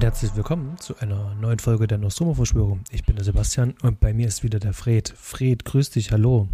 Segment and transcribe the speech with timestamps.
[0.00, 2.80] und herzlich willkommen zu einer neuen Folge der Nostromo-Verschwörung.
[2.90, 5.12] Ich bin der Sebastian und bei mir ist wieder der Fred.
[5.14, 6.48] Fred, grüß dich, hallo.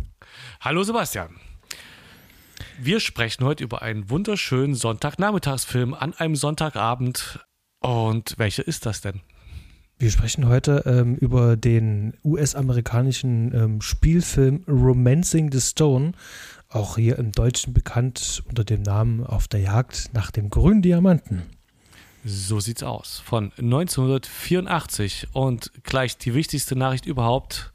[0.60, 1.28] Hallo Sebastian.
[2.80, 7.46] Wir sprechen heute über einen wunderschönen Sonntagnachmittagsfilm an einem Sonntagabend.
[7.78, 9.20] Und welcher ist das denn?
[9.96, 16.14] Wir sprechen heute ähm, über den US-amerikanischen ähm, Spielfilm Romancing the Stone,
[16.68, 21.44] auch hier im Deutschen bekannt unter dem Namen Auf der Jagd nach dem grünen Diamanten.
[22.28, 23.22] So sieht's aus.
[23.24, 25.28] Von 1984.
[25.32, 27.70] Und gleich die wichtigste Nachricht überhaupt.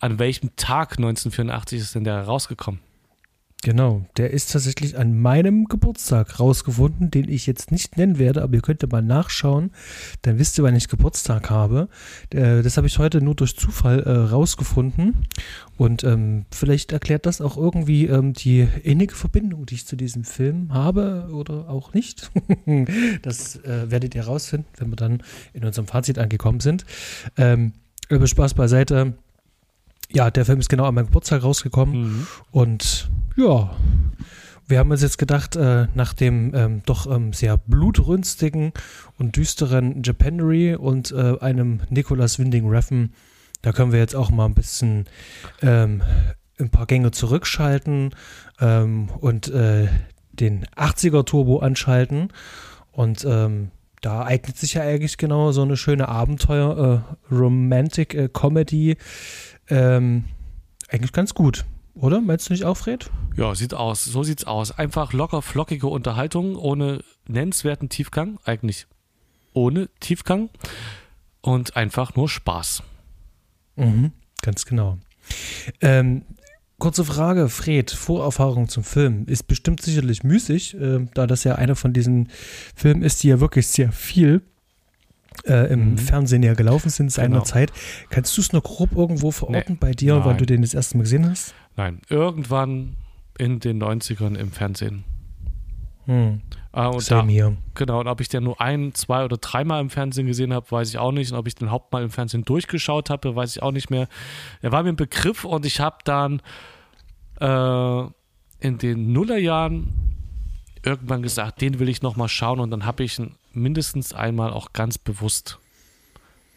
[0.00, 2.80] An welchem Tag 1984 ist denn der rausgekommen?
[3.66, 8.54] Genau, der ist tatsächlich an meinem Geburtstag rausgefunden, den ich jetzt nicht nennen werde, aber
[8.54, 9.72] ihr könnt ja mal nachschauen,
[10.22, 11.88] dann wisst ihr, wann ich Geburtstag habe.
[12.30, 15.26] Äh, das habe ich heute nur durch Zufall äh, rausgefunden
[15.76, 20.22] und ähm, vielleicht erklärt das auch irgendwie ähm, die innige Verbindung, die ich zu diesem
[20.22, 22.30] Film habe oder auch nicht.
[23.22, 26.86] das äh, werdet ihr rausfinden, wenn wir dann in unserem Fazit angekommen sind.
[27.36, 27.72] Ähm,
[28.10, 29.14] über Spaß beiseite.
[30.12, 32.26] Ja, der Film ist genau an meinem Geburtstag rausgekommen mhm.
[32.52, 33.76] und ja,
[34.68, 38.72] wir haben uns jetzt gedacht, äh, nach dem ähm, doch ähm, sehr blutrünstigen
[39.18, 43.12] und düsteren Japanery und äh, einem Nicholas Winding Refn,
[43.62, 45.06] da können wir jetzt auch mal ein bisschen
[45.62, 46.02] ähm,
[46.58, 48.14] ein paar Gänge zurückschalten
[48.60, 49.88] ähm, und äh,
[50.32, 52.28] den 80er Turbo anschalten.
[52.92, 58.96] Und ähm, da eignet sich ja eigentlich genau so eine schöne Abenteuer-Romantic-Comedy äh,
[59.68, 60.24] ähm,
[60.88, 61.66] eigentlich ganz gut.
[61.96, 62.20] Oder?
[62.20, 63.10] Meinst du nicht auch, Fred?
[63.36, 64.04] Ja, sieht aus.
[64.04, 64.70] So sieht's aus.
[64.70, 68.38] Einfach locker, flockige Unterhaltung ohne nennenswerten Tiefgang.
[68.44, 68.86] Eigentlich
[69.54, 70.50] ohne Tiefgang.
[71.40, 72.82] Und einfach nur Spaß.
[73.76, 74.12] Mhm,
[74.42, 74.98] ganz genau.
[75.80, 76.22] Ähm,
[76.78, 77.90] kurze Frage, Fred.
[77.90, 82.28] Vorerfahrung zum Film ist bestimmt sicherlich müßig, äh, da das ja einer von diesen
[82.74, 84.42] Filmen ist, die ja wirklich sehr viel
[85.44, 85.98] äh, im mhm.
[85.98, 87.72] Fernsehen ja gelaufen sind seinerzeit.
[87.72, 88.08] Genau.
[88.10, 90.24] Kannst du es noch grob irgendwo verorten nee, bei dir, nein.
[90.24, 91.54] wann du den das erste Mal gesehen hast?
[91.76, 92.96] Nein, irgendwann
[93.38, 95.04] in den 90ern im Fernsehen.
[96.06, 96.40] Hm.
[96.72, 97.56] Ah, und Same da, hier.
[97.74, 100.90] Genau, und ob ich den nur ein, zwei oder dreimal im Fernsehen gesehen habe, weiß
[100.90, 101.32] ich auch nicht.
[101.32, 104.08] Und ob ich den Hauptmal im Fernsehen durchgeschaut habe, weiß ich auch nicht mehr.
[104.62, 106.42] Er war mir ein Begriff und ich habe dann
[107.40, 108.00] äh,
[108.60, 109.88] in den Nullerjahren
[110.82, 112.60] irgendwann gesagt, den will ich nochmal schauen.
[112.60, 115.58] Und dann habe ich ihn mindestens einmal auch ganz bewusst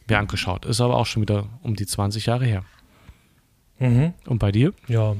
[0.07, 0.65] mir angeschaut.
[0.65, 2.63] Ist aber auch schon wieder um die 20 Jahre her.
[3.79, 4.13] Mhm.
[4.25, 4.73] Und bei dir?
[4.87, 5.15] Ja.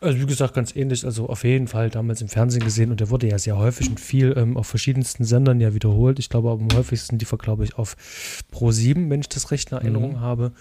[0.00, 1.04] Also wie gesagt, ganz ähnlich.
[1.04, 4.00] Also auf jeden Fall damals im Fernsehen gesehen und der wurde ja sehr häufig und
[4.00, 6.18] viel ähm, auf verschiedensten Sendern ja wiederholt.
[6.18, 7.96] Ich glaube, am häufigsten die glaube ich, auf
[8.50, 10.20] Pro 7, wenn ich das recht in Erinnerung mhm.
[10.20, 10.52] habe.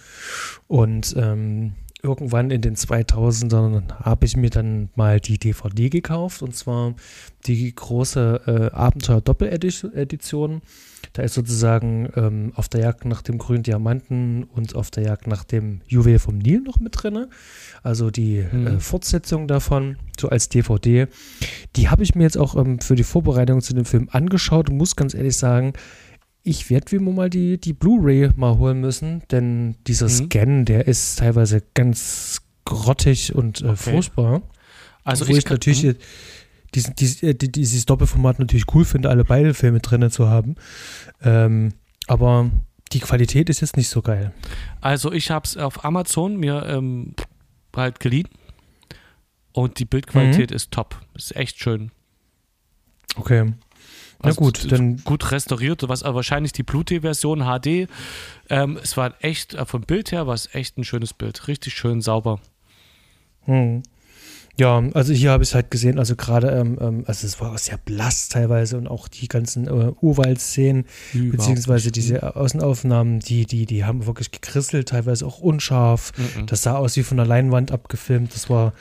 [0.67, 1.73] Und ähm,
[2.03, 6.95] irgendwann in den 2000ern habe ich mir dann mal die DVD gekauft und zwar
[7.45, 8.41] die große
[8.72, 10.61] äh, Abenteuer-Doppel-Edition.
[11.13, 15.28] Da ist sozusagen ähm, auf der Jagd nach dem grünen Diamanten und auf der Jagd
[15.28, 17.25] nach dem Juwel vom Nil noch mit drin.
[17.84, 18.67] Also die mhm.
[18.67, 21.07] äh, Fortsetzung davon, so als DVD.
[21.75, 24.78] Die habe ich mir jetzt auch ähm, für die Vorbereitung zu dem Film angeschaut und
[24.78, 25.73] muss ganz ehrlich sagen,
[26.44, 30.09] ich werde wie immer mal die, die Blu-ray mal holen müssen, denn dieser mhm.
[30.09, 33.75] Scan, der ist teilweise ganz grottig und äh, okay.
[33.75, 34.41] furchtbar.
[35.03, 35.96] Also Obwohl ich, ich natürlich mhm.
[36.74, 40.56] diesen, diesen, äh, dieses Doppelformat natürlich cool finde, alle beide Filme drin zu haben.
[41.22, 41.74] Ähm,
[42.07, 42.50] aber
[42.91, 44.34] die Qualität ist jetzt nicht so geil.
[44.81, 47.16] Also ich habe es auf Amazon mir ähm,
[47.75, 48.28] halt geliehen
[49.53, 50.56] und die Bildqualität mhm.
[50.56, 51.00] ist top.
[51.13, 51.91] Ist echt schön.
[53.16, 53.53] Okay.
[54.22, 57.90] Also Na gut, dann gut restauriert, was aber wahrscheinlich die Blu-ray-Version HD.
[58.50, 61.73] Ähm, es war echt äh, vom Bild her war es echt ein schönes Bild, richtig
[61.73, 62.40] schön sauber.
[63.46, 63.84] Hm.
[64.61, 67.52] Ja, also hier habe ich es halt gesehen, also gerade, ähm, ähm, also es war
[67.52, 71.96] auch sehr blass teilweise und auch die ganzen äh, Urwaldszenen, beziehungsweise nicht.
[71.96, 72.28] diese hm.
[72.29, 76.11] Außenaufnahmen, die, die, die haben wirklich gekrisselt, teilweise auch unscharf.
[76.16, 76.46] Mhm.
[76.46, 78.35] Das sah aus wie von der Leinwand abgefilmt.
[78.35, 78.73] Das war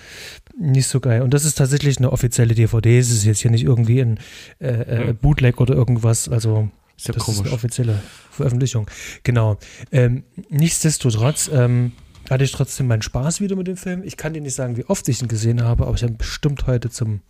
[0.58, 1.22] nicht so geil.
[1.22, 2.98] Und das ist tatsächlich eine offizielle DVD.
[2.98, 4.20] Es ist jetzt hier nicht irgendwie ein
[4.58, 5.16] äh, äh, hm.
[5.16, 6.28] Bootleg oder irgendwas.
[6.28, 6.68] Also
[6.98, 7.40] Sehr das komisch.
[7.40, 8.86] ist eine offizielle Veröffentlichung.
[9.22, 9.56] Genau.
[9.92, 11.92] Ähm, nichtsdestotrotz ähm,
[12.30, 14.02] hatte ich trotzdem meinen Spaß wieder mit dem Film.
[14.04, 16.18] Ich kann dir nicht sagen, wie oft ich ihn gesehen habe, aber ich habe ihn
[16.18, 17.20] bestimmt heute zum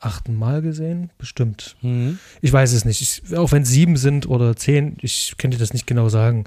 [0.00, 1.10] achten Mal gesehen.
[1.18, 1.76] Bestimmt.
[1.80, 2.18] Mhm.
[2.42, 3.00] Ich weiß es nicht.
[3.00, 6.44] Ich, auch wenn es sieben sind oder zehn, ich kann dir das nicht genau sagen.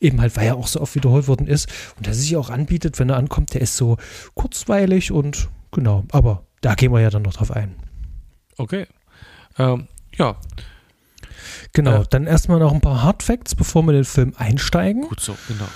[0.00, 2.98] Eben halt, weil er auch so oft wiederholt worden ist und der sich auch anbietet,
[2.98, 3.96] wenn er ankommt, der ist so
[4.34, 7.74] kurzweilig und Genau, aber da gehen wir ja dann noch drauf ein.
[8.58, 8.86] Okay.
[9.58, 10.36] Ähm, ja.
[11.72, 15.08] Genau, äh, dann erstmal noch ein paar Hard Facts, bevor wir in den Film einsteigen.
[15.08, 15.66] Gut so, genau.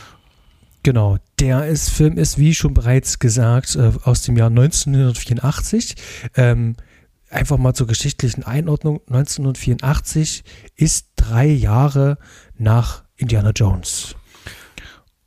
[0.87, 5.97] Genau, der ist, Film ist, wie schon bereits gesagt, äh, aus dem Jahr 1984.
[6.37, 6.77] Ähm,
[7.29, 10.45] einfach mal zur geschichtlichen Einordnung, 1984
[10.77, 12.19] ist drei Jahre
[12.57, 14.15] nach Indiana Jones.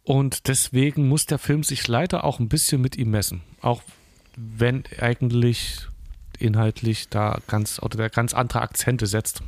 [0.04, 3.42] Und deswegen muss der Film sich leider auch ein bisschen mit ihm messen.
[3.60, 3.82] Auch
[4.38, 5.90] wenn eigentlich
[6.40, 9.44] inhaltlich da ganz oder der ganz andere Akzente setzt.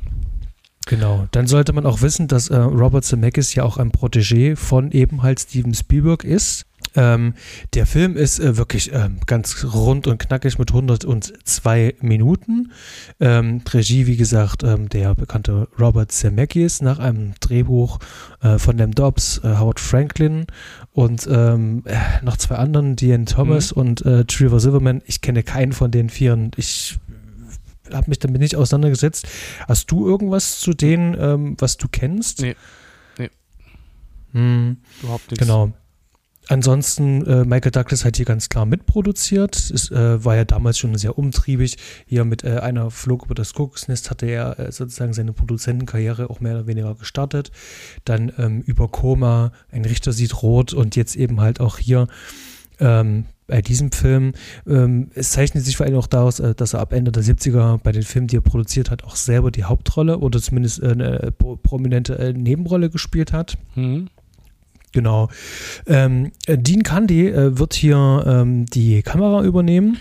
[0.86, 4.90] Genau, dann sollte man auch wissen, dass äh, Robert Zemeckis ja auch ein Protégé von
[4.90, 6.66] eben halt Steven Spielberg ist.
[6.94, 7.34] Ähm,
[7.74, 12.72] der Film ist äh, wirklich äh, ganz rund und knackig mit 102 Minuten.
[13.20, 17.98] Ähm, Regie, wie gesagt, ähm, der bekannte Robert Zemeckis nach einem Drehbuch
[18.42, 20.46] äh, von dem Dobbs, äh, Howard Franklin
[20.92, 23.80] und ähm, äh, noch zwei anderen, Dean Thomas mhm.
[23.80, 25.02] und äh, Trevor Silverman.
[25.06, 26.50] Ich kenne keinen von den vieren.
[26.56, 26.98] Ich
[27.94, 29.26] habe mich damit nicht auseinandergesetzt.
[29.68, 32.42] Hast du irgendwas zu denen, ähm, was du kennst?
[32.42, 32.56] Nee.
[33.18, 33.30] Nee.
[34.32, 35.44] Hm, Überhaupt nichts.
[35.44, 35.72] Genau.
[36.48, 39.54] Ansonsten, äh, Michael Douglas hat hier ganz klar mitproduziert.
[39.56, 41.76] Es äh, war ja damals schon sehr umtriebig.
[42.04, 46.40] Hier mit äh, einer Flug über das Kuckucksnest hatte er äh, sozusagen seine Produzentenkarriere auch
[46.40, 47.52] mehr oder weniger gestartet.
[48.04, 52.08] Dann ähm, über Koma, ein Richter sieht rot und jetzt eben halt auch hier
[52.80, 54.32] ähm, bei diesem Film.
[54.66, 57.78] Ähm, es zeichnet sich vor allem auch daraus, äh, dass er ab Ende der 70er
[57.78, 61.32] bei den Filmen, die er produziert hat, auch selber die Hauptrolle oder zumindest äh, eine
[61.32, 63.58] prominente Nebenrolle gespielt hat.
[63.74, 64.08] Mhm.
[64.92, 65.28] Genau.
[65.86, 69.96] Ähm, Dean Candy äh, wird hier ähm, die Kamera übernehmen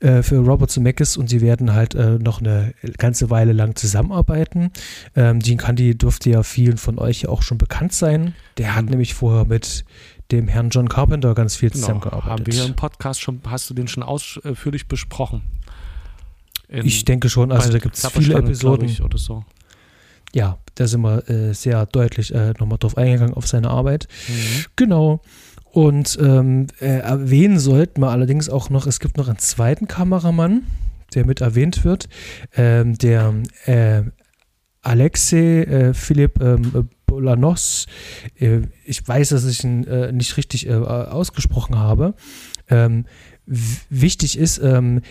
[0.00, 4.70] äh, für Robert Zemeckis und sie werden halt äh, noch eine ganze Weile lang zusammenarbeiten.
[5.14, 8.34] Ähm, Dean Candy dürfte ja vielen von euch auch schon bekannt sein.
[8.58, 8.90] Der hat mhm.
[8.90, 9.86] nämlich vorher mit
[10.30, 12.30] dem Herrn John Carpenter ganz viel genau, zusammengearbeitet.
[12.30, 15.42] Haben wir hier im Podcast schon, hast du den schon ausführlich besprochen?
[16.68, 18.88] In, ich denke schon, also da gibt es viele Episoden.
[18.88, 19.44] Ich, oder so
[20.36, 24.06] ja, da sind wir äh, sehr deutlich äh, nochmal drauf eingegangen auf seine Arbeit.
[24.28, 24.64] Mhm.
[24.76, 25.22] Genau.
[25.64, 30.62] Und ähm, äh, erwähnen sollten wir allerdings auch noch, es gibt noch einen zweiten Kameramann,
[31.14, 32.08] der mit erwähnt wird,
[32.54, 33.34] ähm, der
[33.64, 34.02] äh,
[34.82, 37.86] Alexei äh, Philipp ähm, Bolanos.
[38.38, 42.14] Äh, ich weiß, dass ich ihn äh, nicht richtig äh, ausgesprochen habe.
[42.68, 43.06] Ähm,
[43.46, 45.02] wichtig ist, ähm,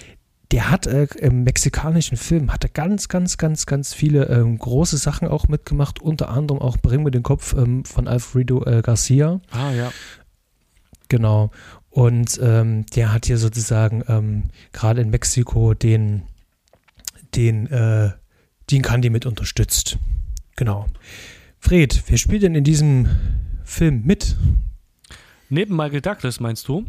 [0.51, 4.97] der hat äh, im mexikanischen Film hat er ganz, ganz, ganz, ganz viele ähm, große
[4.97, 9.41] Sachen auch mitgemacht, unter anderem auch Bring mir den Kopf ähm, von Alfredo äh, Garcia.
[9.51, 9.91] Ah, ja.
[11.09, 11.51] Genau.
[11.89, 14.43] Und ähm, der hat hier sozusagen ähm,
[14.73, 16.23] gerade in Mexiko den,
[17.35, 18.11] den, äh,
[18.69, 19.97] den Candy mit unterstützt.
[20.55, 20.87] Genau.
[21.65, 23.07] Fred, wer spielt denn in diesem
[23.63, 24.35] Film mit?
[25.49, 26.85] Neben Michael Douglas, meinst du,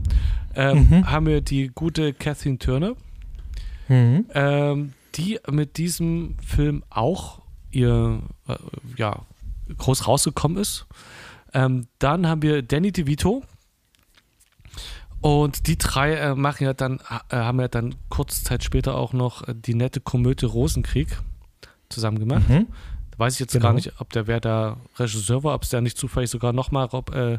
[0.55, 1.11] ähm, mhm.
[1.11, 2.93] haben wir die gute Kathleen Turner
[3.89, 4.27] mhm.
[4.35, 7.41] ähm, die mit diesem Film auch
[7.71, 8.57] ihr, äh,
[8.99, 9.23] ja,
[9.79, 10.85] groß rausgekommen ist.
[11.55, 13.45] Ähm, dann haben wir Danny DeVito.
[15.23, 17.01] Und die drei äh, machen ja dann,
[17.31, 21.19] äh, haben ja dann kurze Zeit später auch noch äh, die nette Komödie Rosenkrieg
[21.89, 22.47] zusammen gemacht.
[22.51, 22.67] Mhm.
[23.19, 23.67] Weiß ich jetzt genau.
[23.67, 26.85] gar nicht, ob der wer da Regisseur war, ob es da nicht zufällig sogar nochmal
[26.87, 27.39] Rob äh,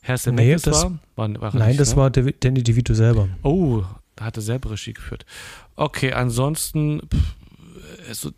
[0.00, 0.98] Herr nee, war.
[1.14, 1.96] war, war Nein, nicht, das ne?
[1.96, 3.28] war Danny DeVito selber.
[3.42, 3.84] Oh,
[4.16, 5.24] da hat er selber Regie geführt.
[5.76, 7.36] Okay, ansonsten, pff,
[8.08, 8.30] also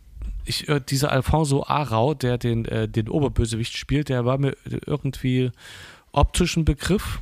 [0.45, 5.51] ich, äh, dieser Alfonso Arau, der den, äh, den Oberbösewicht spielt, der war mir irgendwie
[6.13, 7.21] optisch ein Begriff.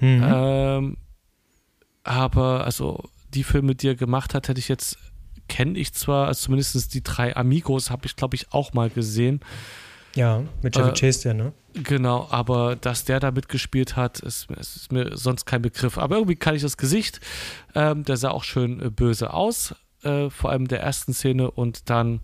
[0.00, 0.22] Mhm.
[0.24, 0.96] Ähm,
[2.02, 4.98] aber also die Filme, die er gemacht hat, hätte ich jetzt,
[5.48, 9.40] kenne ich zwar, also zumindest die drei Amigos habe ich, glaube ich, auch mal gesehen.
[10.14, 11.52] Ja, mit Chevy äh, Chase, der, ne?
[11.74, 15.98] Genau, aber dass der da mitgespielt hat, ist, ist, mir sonst kein Begriff.
[15.98, 17.20] Aber irgendwie kann ich das Gesicht,
[17.74, 21.90] ähm, der sah auch schön äh, böse aus, äh, vor allem der ersten Szene und
[21.90, 22.20] dann,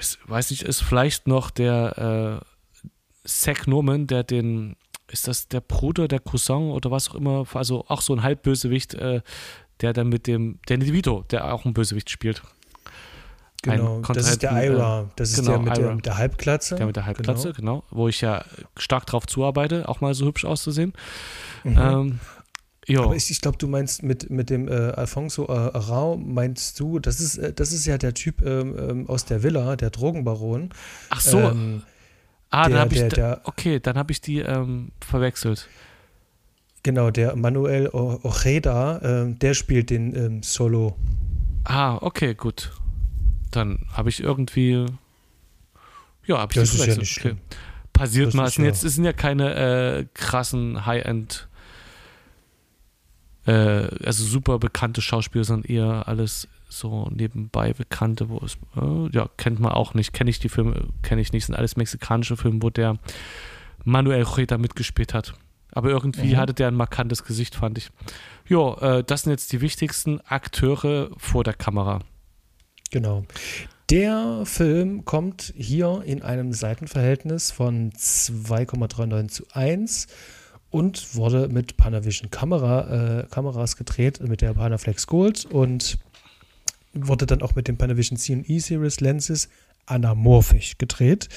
[0.00, 4.74] ich weiß nicht, ist vielleicht noch der äh, Zack Norman, der den,
[5.08, 8.94] ist das der Bruder, der Cousin oder was auch immer, also auch so ein Halbbösewicht,
[8.94, 9.22] äh,
[9.80, 12.42] der dann mit dem Danny DeVito, der auch einen Bösewicht spielt.
[13.64, 15.10] Genau, das ist der Ira.
[15.16, 16.76] Das ist genau, der, mit der, mit der Halbklatze.
[16.76, 17.80] Der mit der Halbklatze, genau.
[17.80, 17.84] genau.
[17.90, 18.44] Wo ich ja
[18.76, 20.92] stark drauf zuarbeite, auch mal so hübsch auszusehen.
[21.64, 21.78] Mhm.
[21.78, 22.20] Ähm,
[22.98, 26.98] Aber ich, ich glaube, du meinst mit, mit dem äh, Alfonso äh, Arau, meinst du,
[26.98, 30.70] das ist, äh, das ist ja der Typ ähm, ähm aus der Villa, der Drogenbaron.
[31.08, 31.40] Ach so.
[31.40, 31.82] Ähm,
[32.50, 35.68] ah, der, dann habe ich, der, okay, dann habe ich die ähm, verwechselt.
[36.84, 40.96] Genau, der Manuel Ojeda, ähm, der spielt den ähm, Solo.
[41.64, 42.70] Ah, okay, gut
[43.54, 44.86] dann habe ich irgendwie,
[46.26, 47.36] ja, habe ich das, das ja nicht okay.
[47.92, 48.48] Passiert das mal.
[48.48, 51.48] Ja jetzt sind ja keine äh, krassen High-End,
[53.46, 59.28] äh, also super bekannte Schauspieler, sondern eher alles so nebenbei bekannte, wo es, äh, ja,
[59.36, 62.62] kennt man auch nicht, kenne ich die Filme, kenne ich nicht, sind alles mexikanische Filme,
[62.62, 62.98] wo der
[63.84, 65.34] Manuel Reta mitgespielt hat.
[65.74, 66.36] Aber irgendwie mhm.
[66.36, 67.90] hatte der ein markantes Gesicht, fand ich.
[68.46, 72.00] Jo, äh, das sind jetzt die wichtigsten Akteure vor der Kamera.
[72.90, 73.24] Genau.
[73.90, 80.06] Der Film kommt hier in einem Seitenverhältnis von 2,39 zu 1
[80.70, 85.98] und wurde mit Panavision Kamera, äh, Kameras gedreht, mit der Panaflex Gold und
[86.94, 89.48] wurde dann auch mit den Panavision C und E Series Lenses
[89.86, 91.28] anamorphisch gedreht,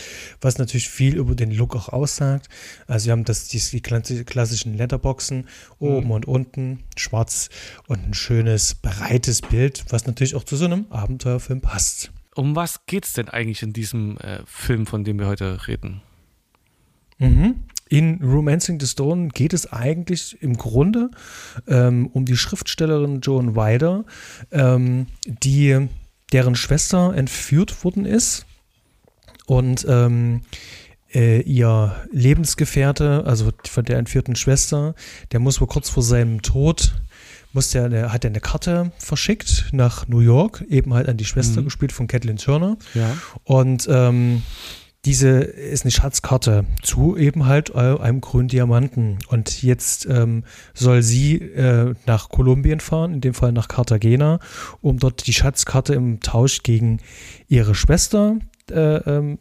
[0.41, 2.47] was natürlich viel über den Look auch aussagt.
[2.87, 5.47] Also wir haben das, die, die klassischen Letterboxen
[5.79, 6.11] oben mhm.
[6.11, 7.49] und unten, schwarz
[7.87, 12.11] und ein schönes, breites Bild, was natürlich auch zu so einem Abenteuerfilm passt.
[12.35, 16.01] Um was geht es denn eigentlich in diesem äh, Film, von dem wir heute reden?
[17.17, 17.63] Mhm.
[17.89, 21.09] In Romancing the Stone geht es eigentlich im Grunde
[21.67, 24.03] ähm, um die Schriftstellerin Joan Wider,
[24.51, 25.87] ähm, die
[26.33, 28.45] deren Schwester entführt worden ist
[29.45, 30.41] und ähm,
[31.13, 34.93] äh, ihr Lebensgefährte, also von der entführten Schwester,
[35.31, 36.93] der muss wohl kurz vor seinem Tod
[37.53, 41.25] muss der, der hat er eine Karte verschickt nach New York, eben halt an die
[41.25, 41.65] Schwester mhm.
[41.65, 42.77] gespielt von Kathleen Turner.
[42.93, 43.17] Ja.
[43.45, 44.43] Und ähm,
[45.07, 49.19] diese ist eine Schatzkarte zu eben halt einem grünen Diamanten.
[49.29, 54.41] Und jetzt ähm, soll sie äh, nach Kolumbien fahren, in dem Fall nach Cartagena,
[54.81, 56.99] um dort die Schatzkarte im Tausch gegen
[57.47, 58.35] ihre Schwester
[58.69, 59.37] äh, ähm,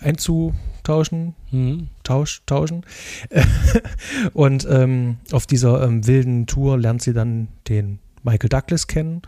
[0.00, 1.36] einzutauschen.
[1.52, 1.90] Mhm.
[2.02, 2.84] Tausch, tauschen.
[4.32, 9.22] und ähm, auf dieser ähm, wilden Tour lernt sie dann den Michael Douglas kennen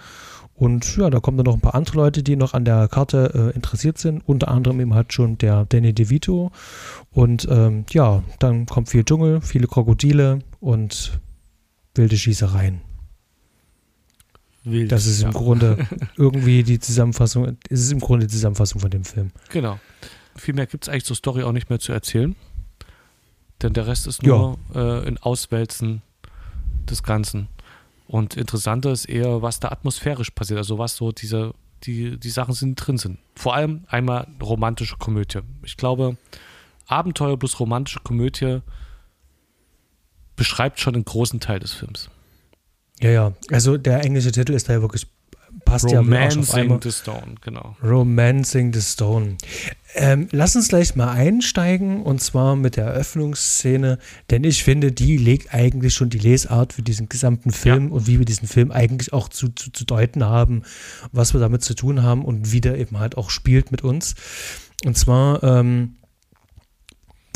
[0.57, 3.53] und ja, da kommen dann noch ein paar andere Leute, die noch an der Karte
[3.53, 4.27] äh, interessiert sind.
[4.27, 6.51] Unter anderem eben halt schon der Danny DeVito.
[7.13, 11.21] Und ähm, ja, dann kommt viel Dschungel, viele Krokodile und
[11.95, 12.81] wilde Schießereien.
[14.65, 15.39] Wild, das ist im ja.
[15.39, 15.87] Grunde
[16.17, 19.33] irgendwie die Zusammenfassung, es ist im Grunde die Zusammenfassung von dem Film.
[19.51, 19.79] Genau.
[20.37, 22.35] Viel mehr gibt es eigentlich zur Story auch nicht mehr zu erzählen.
[23.63, 25.01] Denn der Rest ist nur ja.
[25.01, 26.03] äh, ein Auswälzen
[26.89, 27.49] des Ganzen.
[28.09, 32.55] Und interessanter ist eher, was da atmosphärisch passiert, also was so diese, die, die Sachen
[32.55, 33.19] sind, drin sind.
[33.35, 35.41] Vor allem einmal romantische Komödie.
[35.65, 36.17] Ich glaube,
[36.87, 38.61] Abenteuer plus romantische Komödie
[40.37, 42.11] beschreibt schon einen großen Teil des Films.
[43.01, 43.33] Ja, ja.
[43.51, 45.07] Also der englische Titel ist da ja wirklich
[45.65, 47.77] passt Romancing ja the Stone, genau.
[47.83, 49.37] Romancing the Stone.
[49.95, 53.99] Ähm, lass uns gleich mal einsteigen und zwar mit der Eröffnungsszene,
[54.31, 57.95] denn ich finde, die legt eigentlich schon die Lesart für diesen gesamten Film ja.
[57.95, 60.63] und wie wir diesen Film eigentlich auch zu, zu, zu deuten haben,
[61.13, 64.15] was wir damit zu tun haben und wie der eben halt auch spielt mit uns.
[64.85, 65.97] Und zwar ähm,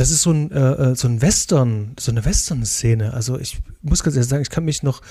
[0.01, 3.13] das ist so ein, äh, äh, so ein Western, so eine Western-Szene.
[3.13, 5.03] Also ich muss ganz ehrlich sagen, ich kann mich noch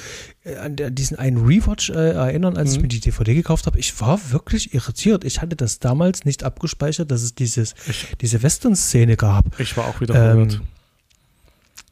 [0.44, 2.76] äh, an diesen einen Rewatch äh, erinnern, als mhm.
[2.76, 3.78] ich mir die DVD gekauft habe.
[3.78, 5.26] Ich war wirklich irritiert.
[5.26, 9.60] Ich hatte das damals nicht abgespeichert, dass es dieses, ich, diese Western-Szene gab.
[9.60, 10.54] Ich war auch wieder verwirrt.
[10.56, 10.62] Ähm,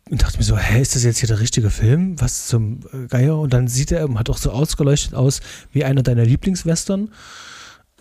[0.10, 2.20] und dachte mir so, hä, ist das jetzt hier der richtige Film?
[2.20, 3.38] Was zum Geier?
[3.38, 7.12] Und dann sieht er, hat auch so ausgeleuchtet aus wie einer deiner Lieblingswestern.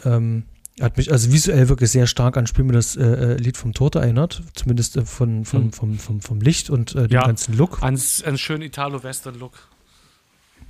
[0.07, 0.45] Ähm,
[0.81, 3.73] hat mich also visuell wirklich sehr stark an Spiel mir das äh, äh, Lied vom
[3.73, 5.73] Tod erinnert, zumindest äh, von, von, hm.
[5.73, 7.83] vom, vom, vom Licht und äh, dem ja, ganzen Look.
[7.83, 9.55] An einen schönen Italo-Western-Look.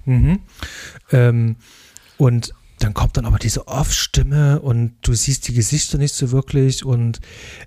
[0.04, 0.38] Mhm.
[1.10, 1.56] Ähm,
[2.16, 6.84] und dann kommt dann aber diese Off-Stimme und du siehst die Gesichter nicht so wirklich
[6.84, 7.20] und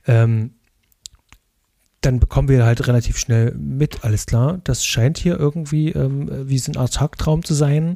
[0.07, 0.51] ähm,
[2.01, 4.61] dann bekommen wir halt relativ schnell mit, alles klar.
[4.63, 7.95] Das scheint hier irgendwie ähm, wie so eine Art Tagtraum zu sein,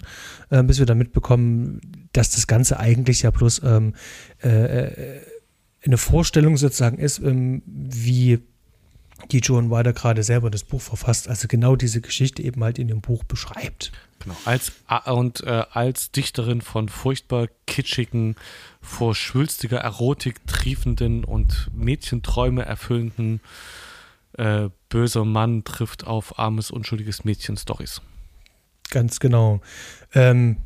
[0.49, 3.93] äh, bis wir dann mitbekommen, dass das Ganze eigentlich ja bloß ähm,
[4.43, 5.21] äh, äh,
[5.85, 8.39] eine Vorstellung sozusagen ist, ähm, wie
[9.31, 12.87] die Joan Wilder gerade selber das Buch verfasst, also genau diese Geschichte eben halt in
[12.87, 13.91] dem Buch beschreibt.
[14.19, 14.71] Genau, als,
[15.05, 18.35] und äh, als Dichterin von furchtbar kitschigen,
[18.81, 23.41] vor schwülstiger Erotik triefenden und Mädchenträume erfüllenden
[24.37, 28.01] äh, böser Mann trifft auf armes, unschuldiges Mädchen Stories.
[28.89, 29.61] Ganz genau.
[30.13, 30.57] Ähm,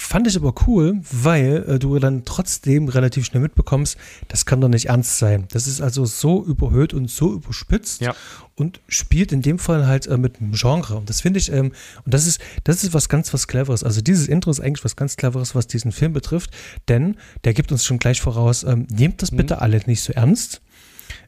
[0.00, 3.96] fand ich aber cool, weil äh, du dann trotzdem relativ schnell mitbekommst,
[4.28, 5.46] das kann doch nicht ernst sein.
[5.52, 8.14] Das ist also so überhöht und so überspitzt ja.
[8.56, 10.96] und spielt in dem Fall halt äh, mit einem Genre.
[10.96, 11.72] Und das finde ich, ähm,
[12.04, 13.84] und das ist, das ist was ganz was Cleveres.
[13.84, 16.50] Also dieses Intro ist eigentlich was ganz Cleveres, was diesen Film betrifft,
[16.88, 19.36] denn der gibt uns schon gleich voraus, ähm, nehmt das mhm.
[19.36, 20.62] bitte alle nicht so ernst.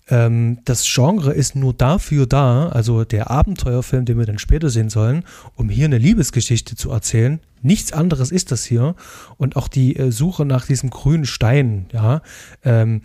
[0.08, 4.90] Ähm, das Genre ist nur dafür da, also der Abenteuerfilm, den wir dann später sehen
[4.90, 7.40] sollen, um hier eine Liebesgeschichte zu erzählen.
[7.62, 8.96] Nichts anderes ist das hier.
[9.38, 12.22] Und auch die äh, Suche nach diesem grünen Stein, ja,
[12.64, 13.02] ähm,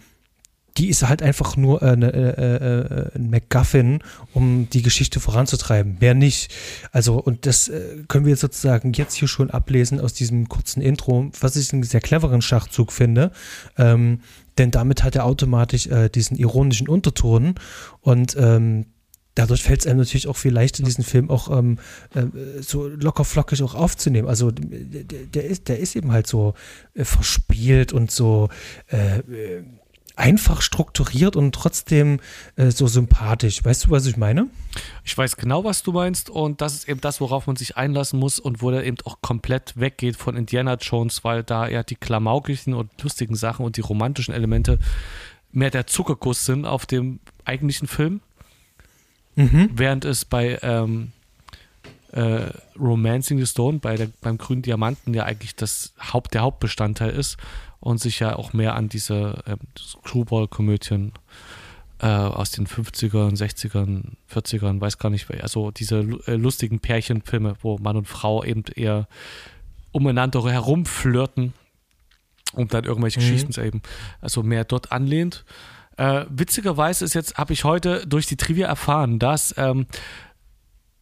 [0.78, 4.00] die ist halt einfach nur äh, eine, äh, äh, ein MacGuffin,
[4.34, 5.98] um die Geschichte voranzutreiben.
[6.00, 6.54] Mehr nicht.
[6.92, 10.82] Also, und das äh, können wir jetzt sozusagen jetzt hier schon ablesen aus diesem kurzen
[10.82, 13.32] Intro, was ich einen sehr cleveren Schachzug finde.
[13.78, 14.20] Ähm,
[14.58, 17.56] denn damit hat er automatisch äh, diesen ironischen Unterton
[18.02, 18.86] und ähm,
[19.38, 21.78] dadurch fällt es einem natürlich auch viel leichter, diesen Film auch ähm,
[22.16, 24.28] äh, so locker flockig auch aufzunehmen.
[24.28, 26.56] Also der, der, ist, der ist eben halt so
[26.96, 28.50] äh, verspielt und so
[28.88, 29.22] äh,
[30.18, 32.20] einfach strukturiert und trotzdem
[32.56, 33.64] äh, so sympathisch.
[33.64, 34.48] Weißt du, was ich meine?
[35.04, 38.20] Ich weiß genau, was du meinst und das ist eben das, worauf man sich einlassen
[38.20, 41.96] muss und wo der eben auch komplett weggeht von Indiana Jones, weil da eher die
[41.96, 44.80] klamaukischen und lustigen Sachen und die romantischen Elemente
[45.52, 48.22] mehr der Zuckerguss sind auf dem eigentlichen Film.
[49.36, 49.70] Mhm.
[49.74, 51.12] Während es bei ähm,
[52.12, 57.12] äh, Romancing the Stone, bei der, beim grünen Diamanten ja eigentlich das Haupt, der Hauptbestandteil
[57.12, 57.38] ist
[57.80, 61.14] und sich ja auch mehr an diese äh, Screwball-Komödien
[62.00, 67.78] äh, aus den 50ern, 60ern, 40ern, weiß gar nicht, also diese äh, lustigen Pärchenfilme, wo
[67.78, 69.08] Mann und Frau eben eher
[69.92, 71.54] umeinander herumflirten
[72.54, 73.24] und dann irgendwelche mhm.
[73.24, 73.82] Geschichten erleben,
[74.22, 75.46] also mehr dort anlehnt.
[75.98, 79.88] Äh, witzigerweise ist jetzt, habe ich heute durch die Trivia erfahren, dass ähm,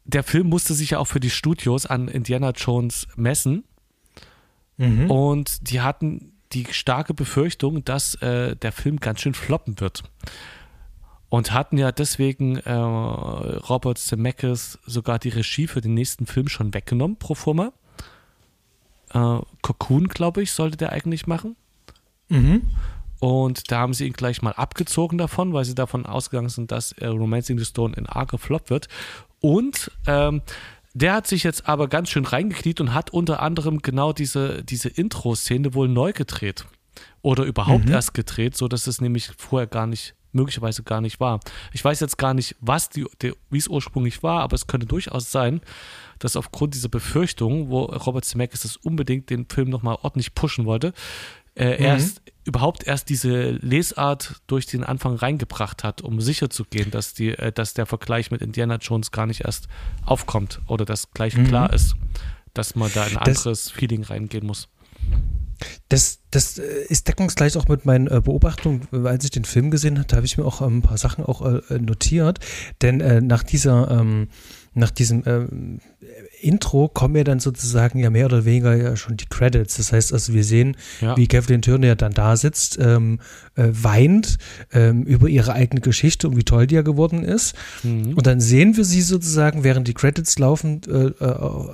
[0.05, 3.65] der Film musste sich ja auch für die Studios an Indiana Jones messen.
[4.77, 5.09] Mhm.
[5.09, 10.03] Und die hatten die starke Befürchtung, dass äh, der Film ganz schön floppen wird.
[11.29, 16.73] Und hatten ja deswegen äh, Robert Zemeckis sogar die Regie für den nächsten Film schon
[16.73, 17.73] weggenommen, pro forma.
[19.13, 21.55] Äh, Cocoon, glaube ich, sollte der eigentlich machen.
[22.29, 22.61] Mhm.
[23.19, 26.91] Und da haben sie ihn gleich mal abgezogen davon, weil sie davon ausgegangen sind, dass
[26.93, 28.87] äh, Romancing the Stone in arger Flop wird.
[29.39, 30.41] Und ähm,
[30.95, 34.87] der hat sich jetzt aber ganz schön reingekniet und hat unter anderem genau diese, diese
[34.87, 36.65] Intro-Szene wohl neu gedreht.
[37.21, 37.91] Oder überhaupt mhm.
[37.91, 41.41] erst gedreht, sodass es nämlich vorher gar nicht, möglicherweise gar nicht war.
[41.73, 44.87] Ich weiß jetzt gar nicht, was die, die wie es ursprünglich war, aber es könnte
[44.87, 45.59] durchaus sein,
[46.19, 50.93] dass aufgrund dieser Befürchtung, wo Robert Zemeckis das unbedingt den Film nochmal ordentlich pushen wollte,
[51.55, 51.85] äh, mhm.
[51.85, 57.13] erst überhaupt erst diese Lesart durch den Anfang reingebracht hat, um sicher zu gehen, dass,
[57.13, 59.67] die, äh, dass der Vergleich mit Indiana Jones gar nicht erst
[60.05, 61.47] aufkommt oder dass gleich mhm.
[61.47, 61.95] klar ist,
[62.53, 64.69] dass man da in ein das, anderes Feeling reingehen muss.
[65.89, 69.97] Das, das äh, ist deckungsgleich auch mit meinen äh, Beobachtungen, als ich den Film gesehen
[69.97, 72.39] habe, da habe ich mir auch ein paar Sachen auch äh, notiert,
[72.81, 74.27] denn äh, nach dieser ähm,
[74.75, 75.79] nach diesem ähm,
[76.45, 79.77] Intro kommen ja dann sozusagen ja mehr oder weniger ja schon die Credits.
[79.77, 81.17] Das heißt also, wir sehen, ja.
[81.17, 83.19] wie Kathleen Turner ja dann da sitzt, ähm,
[83.55, 84.37] äh, weint
[84.71, 87.55] ähm, über ihre eigene Geschichte und wie toll die ja geworden ist.
[87.83, 88.13] Mhm.
[88.13, 91.69] Und dann sehen wir sie sozusagen, während die Credits laufen, äh, äh,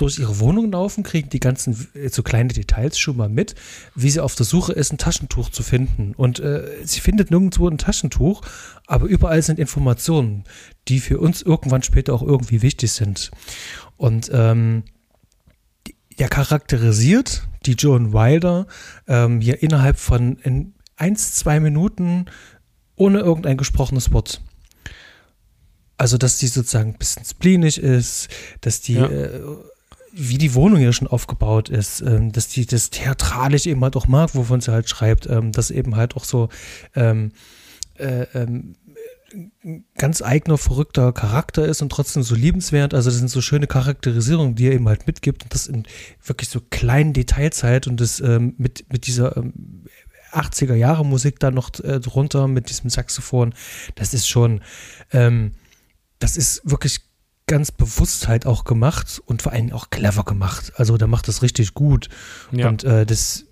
[0.00, 3.54] durch ihre Wohnung laufen, kriegen die ganzen äh, so kleine Details schon mal mit,
[3.94, 6.14] wie sie auf der Suche ist, ein Taschentuch zu finden.
[6.16, 8.42] Und äh, sie findet nirgendwo ein Taschentuch,
[8.86, 10.44] aber überall sind Informationen,
[10.88, 13.30] die für uns irgendwann später auch irgendwie wichtig sind.
[14.00, 14.84] Und ähm,
[16.18, 18.66] der charakterisiert die Joan Wilder
[19.06, 22.24] ähm, hier innerhalb von in eins, zwei Minuten
[22.96, 24.40] ohne irgendein gesprochenes Wort.
[25.98, 28.28] Also, dass die sozusagen ein bisschen spleenig ist,
[28.62, 29.06] dass die, ja.
[29.06, 29.42] äh,
[30.14, 34.08] wie die Wohnung hier schon aufgebaut ist, ähm, dass die das theatralisch eben halt auch
[34.08, 36.48] mag, wovon sie halt schreibt, ähm, dass eben halt auch so
[36.94, 37.32] ähm,
[37.98, 38.76] äh, ähm,
[39.96, 42.94] ganz eigener, verrückter Charakter ist und trotzdem so liebenswert.
[42.94, 45.84] Also das sind so schöne Charakterisierungen, die er eben halt mitgibt und das in
[46.24, 49.84] wirklich so kleinen Details halt und das ähm, mit, mit dieser ähm,
[50.32, 53.54] 80er Jahre Musik da noch äh, drunter mit diesem Saxophon.
[53.94, 54.60] Das ist schon,
[55.12, 55.52] ähm,
[56.18, 57.00] das ist wirklich
[57.46, 60.72] ganz bewusst halt auch gemacht und vor allem auch clever gemacht.
[60.76, 62.08] Also der macht das richtig gut
[62.52, 62.68] ja.
[62.68, 63.46] und äh, das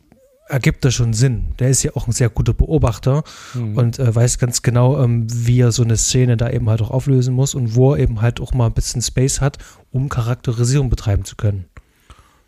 [0.48, 1.54] ergibt das schon Sinn.
[1.58, 3.22] Der ist ja auch ein sehr guter Beobachter
[3.54, 3.76] mhm.
[3.76, 6.90] und äh, weiß ganz genau, ähm, wie er so eine Szene da eben halt auch
[6.90, 9.58] auflösen muss und wo er eben halt auch mal ein bisschen Space hat,
[9.90, 11.66] um Charakterisierung betreiben zu können.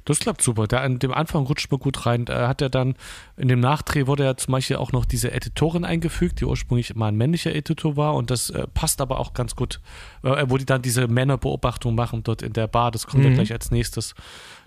[0.04, 0.66] Das klappt super.
[0.66, 2.24] Der, an dem Anfang rutscht man gut rein.
[2.24, 2.94] Da hat er dann,
[3.36, 7.08] in dem Nachdreh wurde ja zum Beispiel auch noch diese Editorin eingefügt, die ursprünglich mal
[7.08, 9.80] ein männlicher Editor war und das äh, passt aber auch ganz gut,
[10.22, 12.90] äh, wo die dann diese Männerbeobachtung machen dort in der Bar.
[12.90, 13.30] Das kommt mhm.
[13.30, 14.14] ja gleich als nächstes.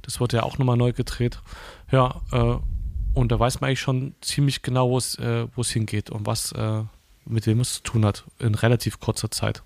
[0.04, 1.42] Das wurde ja auch nochmal neu gedreht.
[1.92, 2.56] Ja, äh,
[3.14, 6.84] und da weiß man eigentlich schon ziemlich genau, wo es äh, hingeht und was äh,
[7.26, 9.64] mit wem es zu tun hat in relativ kurzer Zeit.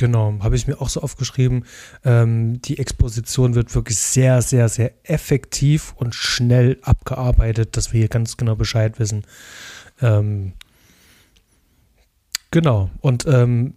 [0.00, 1.64] Genau, habe ich mir auch so aufgeschrieben.
[2.04, 8.08] Ähm, die Exposition wird wirklich sehr, sehr, sehr effektiv und schnell abgearbeitet, dass wir hier
[8.08, 9.24] ganz genau Bescheid wissen.
[10.00, 10.52] Ähm,
[12.52, 13.74] genau, und ähm,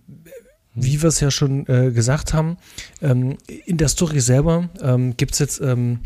[0.75, 2.57] wie wir es ja schon äh, gesagt haben,
[3.01, 6.01] ähm, in der Story selber ähm, gibt es jetzt ähm,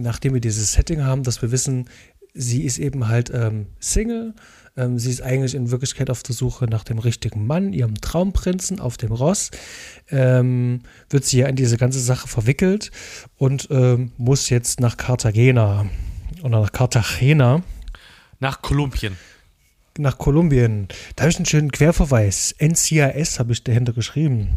[0.00, 1.88] nachdem wir dieses Setting haben, dass wir wissen,
[2.34, 4.34] sie ist eben halt ähm, Single.
[4.76, 8.80] Ähm, sie ist eigentlich in Wirklichkeit auf der Suche nach dem richtigen Mann, ihrem Traumprinzen
[8.80, 9.50] auf dem Ross.
[10.10, 12.90] Ähm, wird sie ja in diese ganze Sache verwickelt
[13.36, 15.86] und ähm, muss jetzt nach Cartagena
[16.42, 17.62] oder nach Cartagena.
[18.40, 19.16] Nach Kolumbien.
[19.98, 20.88] Nach Kolumbien.
[21.16, 22.54] Da habe ich einen schönen Querverweis.
[22.58, 24.56] NCIS habe ich dahinter geschrieben.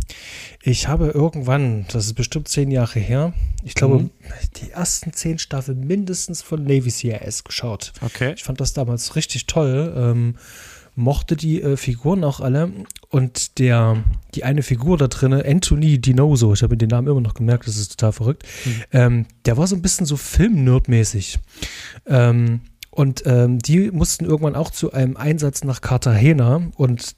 [0.62, 4.12] Ich habe irgendwann, das ist bestimmt zehn Jahre her, ich glaube, mhm.
[4.58, 7.94] die ersten zehn Staffeln mindestens von Navy CIS geschaut.
[8.02, 8.34] Okay.
[8.36, 9.94] Ich fand das damals richtig toll.
[9.96, 10.36] Ähm,
[10.96, 12.72] mochte die äh, Figuren auch alle
[13.10, 14.04] und der
[14.36, 17.78] die eine Figur da drin, Anthony Dinoso, ich habe den Namen immer noch gemerkt, das
[17.78, 18.44] ist total verrückt.
[18.66, 18.84] Mhm.
[18.92, 21.40] Ähm, der war so ein bisschen so Film-Nerd-mäßig.
[22.06, 27.16] Ähm, und ähm, die mussten irgendwann auch zu einem Einsatz nach Cartagena und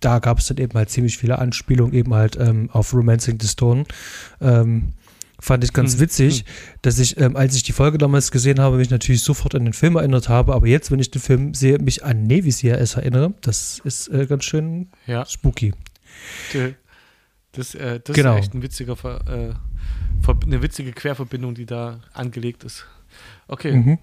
[0.00, 3.46] da gab es dann eben halt ziemlich viele Anspielungen eben halt ähm, auf Romancing the
[3.46, 3.84] Stone.
[4.40, 4.94] Ähm,
[5.38, 6.00] fand ich ganz hm.
[6.00, 6.44] witzig, hm.
[6.82, 9.72] dass ich, ähm, als ich die Folge damals gesehen habe, mich natürlich sofort an den
[9.72, 13.34] Film erinnert habe, aber jetzt, wenn ich den Film sehe, mich an Navy CRS erinnere,
[13.40, 15.24] das ist äh, ganz schön ja.
[15.24, 15.72] spooky.
[17.52, 18.34] Das, äh, das genau.
[18.34, 18.96] ist echt ein witziger,
[19.28, 19.54] äh,
[20.46, 22.86] eine witzige Querverbindung, die da angelegt ist.
[23.46, 23.72] Okay.
[23.72, 23.98] Mhm.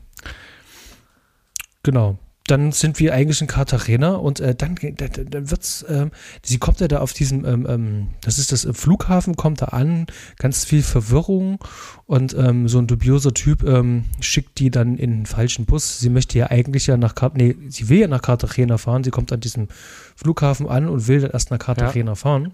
[1.89, 2.19] Genau.
[2.45, 6.11] Dann sind wir eigentlich in Cartagena und äh, dann, dann, dann wird's, ähm,
[6.43, 9.65] sie kommt ja da auf diesem, ähm, ähm das ist das im Flughafen, kommt da
[9.65, 10.05] an,
[10.37, 11.57] ganz viel Verwirrung
[12.05, 15.99] und ähm, so ein dubioser Typ ähm, schickt die dann in den falschen Bus.
[15.99, 19.11] Sie möchte ja eigentlich ja nach Cartagena, nee, sie will ja nach Cartagena fahren, sie
[19.11, 19.67] kommt an diesem
[20.15, 22.15] Flughafen an und will dann erst nach Cartagena ja.
[22.15, 22.53] fahren.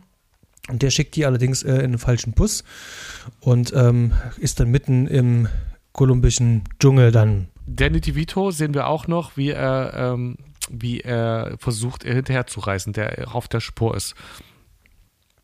[0.70, 2.64] Und der schickt die allerdings äh, in den falschen Bus
[3.42, 5.50] und ähm, ist dann mitten im
[5.92, 10.38] kolumbischen Dschungel dann Danny DeVito sehen wir auch noch, wie er, ähm,
[10.70, 14.16] wie er versucht, hinterher zu reisen, der auf der Spur ist.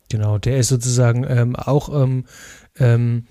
[0.08, 2.26] Genau, der ist sozusagen ähm, auch, ähm,
[2.78, 3.26] ähm,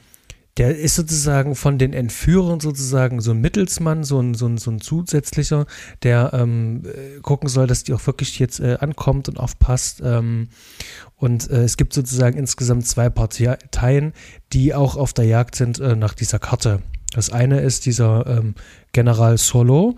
[0.57, 4.71] der ist sozusagen von den Entführern sozusagen so ein Mittelsmann, so ein, so ein, so
[4.71, 5.65] ein zusätzlicher,
[6.03, 10.01] der ähm, äh, gucken soll, dass die auch wirklich jetzt äh, ankommt und aufpasst.
[10.03, 10.49] Ähm,
[11.15, 14.13] und äh, es gibt sozusagen insgesamt zwei Parteien,
[14.51, 16.81] die auch auf der Jagd sind äh, nach dieser Karte.
[17.11, 18.55] Das eine ist dieser ähm,
[18.93, 19.97] General Solo.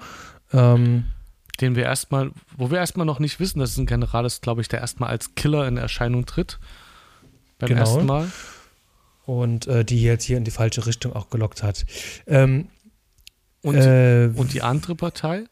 [0.52, 1.06] Ähm,
[1.62, 4.62] den wir erstmal, wo wir erstmal noch nicht wissen, dass es ein General ist, glaube
[4.62, 6.60] ich, der erstmal als Killer in Erscheinung tritt.
[7.60, 7.82] Beim genau.
[7.82, 8.32] ersten Mal.
[9.26, 11.86] Und äh, die jetzt hier in die falsche Richtung auch gelockt hat.
[12.28, 12.68] Ähm,
[13.62, 15.46] und, äh, und die andere Partei?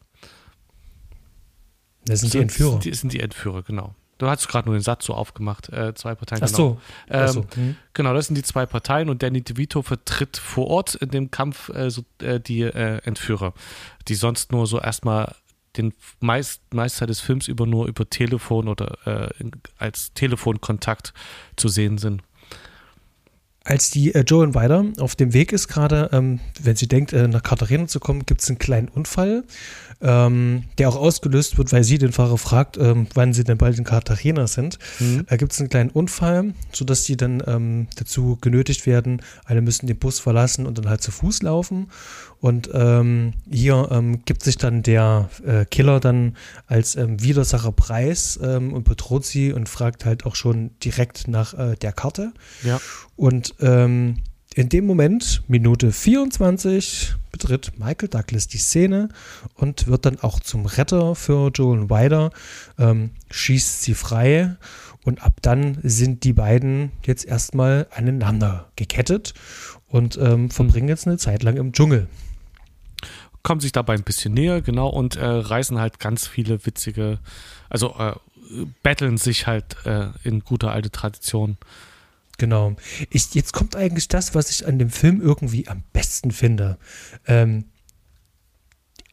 [2.06, 2.80] Das sind, sind die Entführer.
[2.84, 3.95] Das sind die Entführer, genau.
[4.21, 6.43] Du hast gerade nur den Satz so aufgemacht, äh, zwei Parteien.
[6.43, 6.77] Ach so.
[7.07, 7.19] Genau.
[7.19, 7.45] Ähm, Ach so.
[7.55, 7.75] Hm.
[7.95, 11.69] Genau, das sind die zwei Parteien und Danny DeVito vertritt vor Ort in dem Kampf
[11.69, 13.55] äh, so, äh, die äh, Entführer,
[14.07, 15.34] die sonst nur so erstmal
[15.75, 21.15] den meist, Meistteil des Films über nur über Telefon oder äh, als Telefonkontakt
[21.55, 22.21] zu sehen sind.
[23.63, 27.28] Als die äh, Joan Weider auf dem Weg ist, gerade, ähm, wenn sie denkt, äh,
[27.28, 29.43] nach Katharina zu kommen, gibt es einen kleinen Unfall
[30.02, 33.78] ähm, der auch ausgelöst wird, weil sie den Fahrer fragt, ähm, wann sie denn bald
[33.78, 34.80] in Cartagena sind.
[35.00, 35.26] Mhm.
[35.28, 39.88] Da gibt es einen kleinen Unfall, sodass die dann ähm, dazu genötigt werden, alle müssen
[39.88, 41.89] den Bus verlassen und dann halt zu Fuß laufen.
[42.41, 48.39] Und ähm, hier ähm, gibt sich dann der äh, Killer dann als ähm, Widersacher preis
[48.41, 52.34] ähm, und bedroht sie und fragt halt auch schon direkt nach äh, der Karte.
[52.63, 52.82] Ja.
[53.15, 54.23] Und ähm,
[54.56, 59.10] in dem Moment, Minute 24, betritt Michael Douglas die Szene
[59.54, 62.32] und wird dann auch zum Retter für Joel Wider,
[62.80, 64.58] ähm, schießt sie frei
[65.06, 69.36] und ab dann sind die beiden jetzt erstmal aneinander gekettet
[69.88, 72.08] und ähm, verbringen jetzt eine Zeit lang im Dschungel.
[73.43, 77.19] Kommen sich dabei ein bisschen näher, genau, und äh, reißen halt ganz viele witzige,
[77.69, 78.13] also äh,
[78.84, 81.58] battlen sich halt äh, in guter alte Tradition
[82.41, 82.75] Genau.
[83.12, 86.80] Ich, jetzt kommt eigentlich das, was ich an dem Film irgendwie am besten finde.
[87.27, 87.65] Ähm,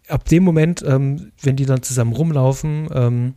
[0.09, 3.35] ab dem Moment, ähm, wenn die dann zusammen rumlaufen, ähm,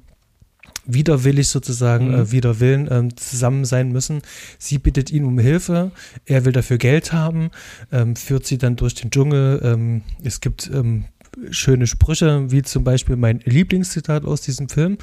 [0.85, 2.13] widerwillig sozusagen, mhm.
[2.15, 4.21] äh, wider Willen ähm, zusammen sein müssen.
[4.57, 5.91] Sie bittet ihn um Hilfe,
[6.25, 7.51] er will dafür Geld haben,
[7.91, 9.61] ähm, führt sie dann durch den Dschungel.
[9.63, 11.05] Ähm, es gibt ähm,
[11.49, 14.97] schöne Sprüche, wie zum Beispiel mein Lieblingszitat aus diesem Film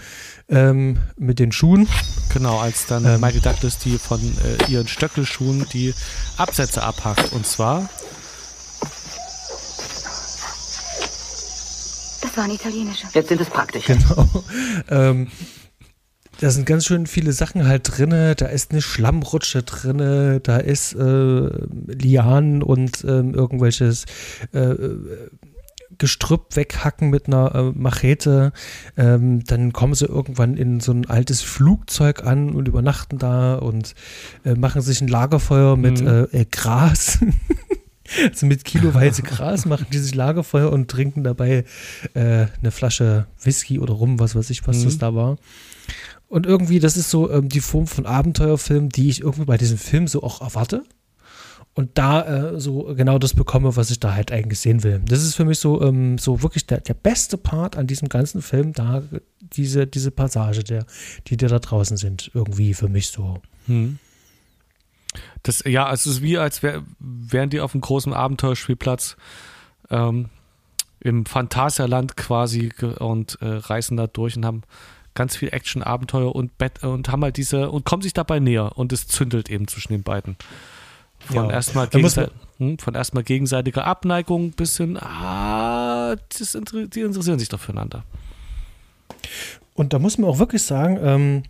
[0.48, 1.88] ähm, mit den Schuhen.
[2.32, 5.94] Genau, als dann ähm, Michael Douglas die von äh, ihren Stöckelschuhen die
[6.36, 7.32] Absätze abhackt.
[7.32, 7.88] Und zwar.
[12.20, 13.06] Das waren italienische.
[13.14, 13.94] Jetzt sind es praktische.
[13.94, 14.44] Genau.
[14.90, 15.28] ähm,
[16.40, 18.10] da sind ganz schön viele Sachen halt drin.
[18.10, 21.50] Da ist eine Schlammrutsche drin, da ist äh,
[21.86, 24.04] Lianen und ähm, irgendwelches
[24.52, 24.74] äh,
[25.98, 28.52] Gestrüpp weghacken mit einer äh, Machete.
[28.96, 33.94] Ähm, dann kommen sie irgendwann in so ein altes Flugzeug an und übernachten da und
[34.44, 36.28] äh, machen sich ein Lagerfeuer mit mhm.
[36.32, 37.18] äh, Gras.
[38.30, 41.64] also mit kiloweise Gras machen die sich Lagerfeuer und trinken dabei
[42.14, 44.84] äh, eine Flasche Whisky oder Rum, was weiß ich, was mhm.
[44.84, 45.36] das da war.
[46.28, 49.78] Und irgendwie, das ist so ähm, die Form von Abenteuerfilm, die ich irgendwie bei diesem
[49.78, 50.84] Film so auch erwarte.
[51.74, 55.00] und da äh, so genau das bekomme, was ich da halt eigentlich sehen will.
[55.06, 58.42] Das ist für mich so, ähm, so wirklich der, der beste Part an diesem ganzen
[58.42, 59.02] Film, da
[59.40, 60.86] diese, diese Passage, der,
[61.28, 63.40] die, die da draußen sind, irgendwie für mich so.
[63.66, 63.98] Hm.
[65.42, 69.16] Das, ja, es ist wie, als wär, wären die auf einem großen Abenteuerspielplatz
[69.90, 70.28] ähm,
[71.00, 74.62] im Phantasialand quasi und äh, reisen da durch und haben
[75.14, 78.76] ganz viel Action, Abenteuer und Bett und haben halt diese und kommen sich dabei näher
[78.76, 80.36] und es zündelt eben zwischen den beiden.
[81.18, 81.50] Von ja.
[81.50, 87.60] erstmal gegenseit hm, von erstmal gegenseitiger Abneigung bis hin, ah, das, die interessieren sich doch
[87.60, 88.04] füreinander.
[89.74, 91.42] Und da muss man auch wirklich sagen, ähm,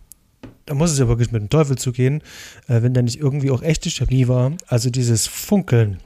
[0.68, 2.22] da muss es ja wirklich mit dem Teufel zugehen,
[2.66, 4.52] äh, wenn da nicht irgendwie auch echte Chemie war.
[4.66, 5.98] Also dieses Funkeln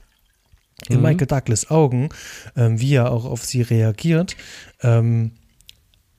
[0.87, 1.03] in mhm.
[1.03, 2.09] Michael Douglas Augen,
[2.55, 4.37] ähm, wie er auch auf sie reagiert.
[4.81, 5.31] Ähm,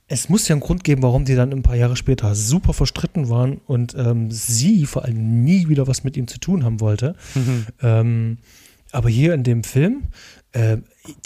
[0.07, 3.31] es muss ja einen Grund geben, warum die dann ein paar Jahre später super verstritten
[3.31, 7.17] waren und ähm, sie vor allem nie wieder was mit ihm zu tun haben wollte.
[7.35, 7.67] Mhm.
[7.83, 8.39] Ähm,
[8.93, 10.05] aber hier in dem Film,
[10.53, 10.77] äh,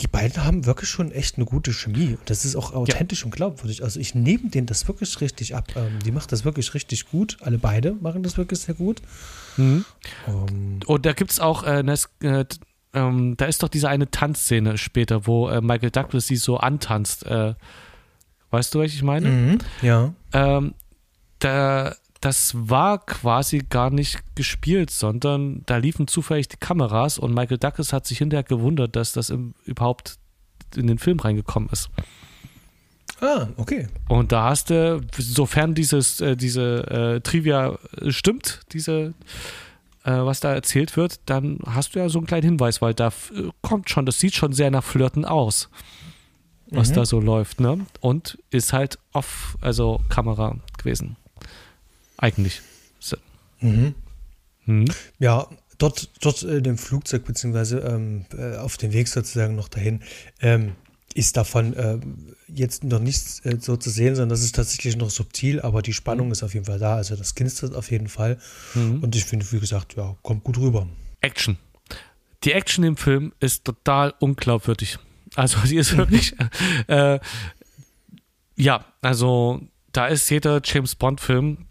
[0.00, 2.18] die beiden haben wirklich schon echt eine gute Chemie.
[2.24, 3.26] Das ist auch authentisch ja.
[3.26, 3.84] und glaubwürdig.
[3.84, 5.68] Also ich nehme denen das wirklich richtig ab.
[5.76, 7.36] Ähm, die macht das wirklich richtig gut.
[7.40, 9.00] Alle beide machen das wirklich sehr gut.
[9.56, 9.84] Mhm.
[10.26, 12.44] Ähm, und da gibt es auch äh, eine, äh,
[12.92, 17.24] ähm, da ist doch diese eine Tanzszene später, wo äh, Michael Douglas sie so antanzt.
[17.26, 17.54] Äh,
[18.50, 19.28] weißt du, was ich meine?
[19.28, 20.12] Mhm, ja.
[20.32, 20.74] Ähm,
[21.38, 27.58] da, das war quasi gar nicht gespielt, sondern da liefen zufällig die Kameras und Michael
[27.58, 30.18] Douglas hat sich hinterher gewundert, dass das im, überhaupt
[30.76, 31.90] in den Film reingekommen ist.
[33.20, 33.88] Ah, okay.
[34.08, 37.78] Und da hast du, sofern dieses, äh, diese äh, Trivia
[38.08, 39.14] stimmt, diese
[40.04, 43.08] äh, was da erzählt wird, dann hast du ja so einen kleinen Hinweis, weil da
[43.08, 45.68] äh, kommt schon, das sieht schon sehr nach Flirten aus,
[46.70, 46.94] was mhm.
[46.94, 47.86] da so läuft, ne?
[48.00, 51.16] Und ist halt off, also Kamera gewesen.
[52.18, 52.60] Eigentlich.
[52.98, 53.16] So.
[53.60, 53.94] Mhm.
[54.66, 54.84] Mhm.
[55.18, 60.02] Ja, dort, dort in dem Flugzeug, beziehungsweise ähm, äh, auf dem Weg sozusagen noch dahin,
[60.40, 60.72] ähm,
[61.14, 61.98] ist davon äh,
[62.48, 65.94] jetzt noch nichts äh, so zu sehen, sondern das ist tatsächlich noch subtil, aber die
[65.94, 66.32] Spannung mhm.
[66.32, 66.96] ist auf jeden Fall da.
[66.96, 68.38] Also das knistert auf jeden Fall.
[68.74, 69.02] Mhm.
[69.02, 70.86] Und ich finde, wie gesagt, ja, kommt gut rüber.
[71.20, 71.56] Action.
[72.44, 74.98] Die Action im Film ist total unglaubwürdig.
[75.34, 76.34] Also die ist wirklich,
[76.88, 77.18] äh,
[78.56, 79.60] ja, also
[79.92, 81.66] da ist jeder James Bond-Film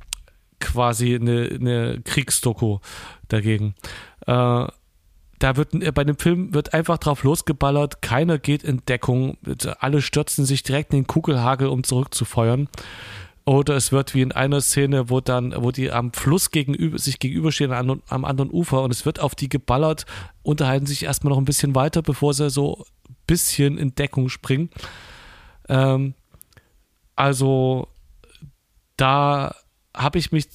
[0.60, 2.80] quasi eine, eine Kriegsdoku
[3.28, 3.76] dagegen.
[4.26, 4.68] Äh,
[5.40, 9.38] da wird äh, bei dem Film wird einfach drauf losgeballert, keiner geht in Deckung,
[9.80, 12.70] alle stürzen sich direkt in den Kugelhagel, um zurückzufeuern.
[13.46, 17.18] Oder es wird wie in einer Szene, wo dann, wo die am Fluss gegenüber, sich
[17.18, 20.06] gegenüberstehen am, am anderen Ufer und es wird auf die geballert,
[20.44, 24.70] unterhalten sich erstmal noch ein bisschen weiter, bevor sie so ein bisschen in Deckung springen.
[25.70, 26.14] Ähm,
[27.16, 27.88] also
[28.98, 29.56] da
[29.98, 30.48] habe ich mich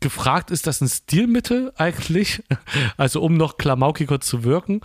[0.00, 2.42] gefragt, ist das ein Stilmittel eigentlich?
[2.96, 4.80] Also um noch klamaukiger zu wirken?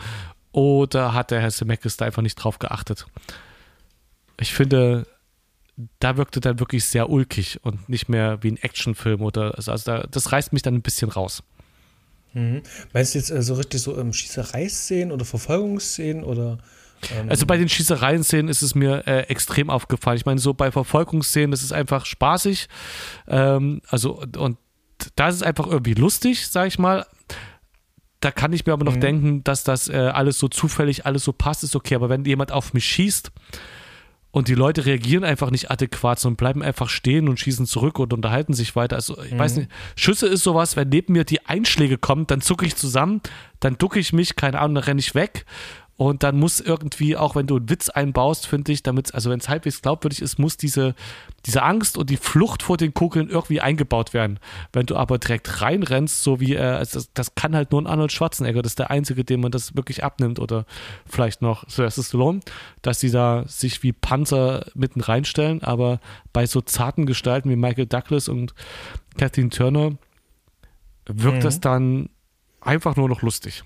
[0.51, 3.05] Oder hat der Herr Zemeckis da einfach nicht drauf geachtet?
[4.39, 5.05] Ich finde,
[5.99, 9.91] da wirkte dann wirklich sehr ulkig und nicht mehr wie ein Actionfilm oder also, also
[9.91, 11.43] da, das reißt mich dann ein bisschen raus.
[12.33, 12.63] Mhm.
[12.93, 16.59] Meinst du jetzt äh, so richtig so ähm, Schießereiszenen oder Verfolgungsszenen oder
[17.15, 20.17] ähm, also bei den Schießereien-Szenen ist es mir äh, extrem aufgefallen.
[20.17, 22.67] Ich meine, so bei Verfolgungsszenen, das ist einfach spaßig.
[23.27, 24.57] Ähm, also, und
[25.15, 27.05] da ist es einfach irgendwie lustig, sag ich mal.
[28.19, 29.01] Da kann ich mir aber noch mhm.
[29.01, 31.95] denken, dass das äh, alles so zufällig, alles so passt, ist okay.
[31.95, 33.31] Aber wenn jemand auf mich schießt
[34.31, 38.13] und die Leute reagieren einfach nicht adäquat, sondern bleiben einfach stehen und schießen zurück und
[38.13, 38.97] unterhalten sich weiter.
[38.97, 39.39] Also ich mhm.
[39.39, 43.21] weiß nicht, Schüsse ist sowas, wenn neben mir die Einschläge kommen, dann zucke ich zusammen,
[43.61, 45.45] dann ducke ich mich, keine Ahnung, dann renne ich weg
[45.99, 49.41] und dann muss irgendwie, auch wenn du einen Witz einbaust, finde ich, damit, also wenn
[49.41, 50.95] es halbwegs glaubwürdig ist, muss diese,
[51.45, 54.39] diese Angst und die Flucht vor den Kugeln irgendwie eingebaut werden.
[54.71, 57.87] Wenn du aber direkt reinrennst, so wie, äh, also das, das, kann halt nur ein
[57.87, 60.65] Arnold Schwarzenegger, das ist der Einzige, dem man das wirklich abnimmt oder
[61.05, 62.39] vielleicht noch Sylvester Stallone,
[62.81, 65.99] dass die da sich wie Panzer mitten reinstellen, aber
[66.31, 68.53] bei so zarten Gestalten wie Michael Douglas und
[69.17, 69.97] Kathleen Turner
[71.07, 71.43] wirkt mhm.
[71.43, 72.09] das dann
[72.61, 73.65] einfach nur noch lustig.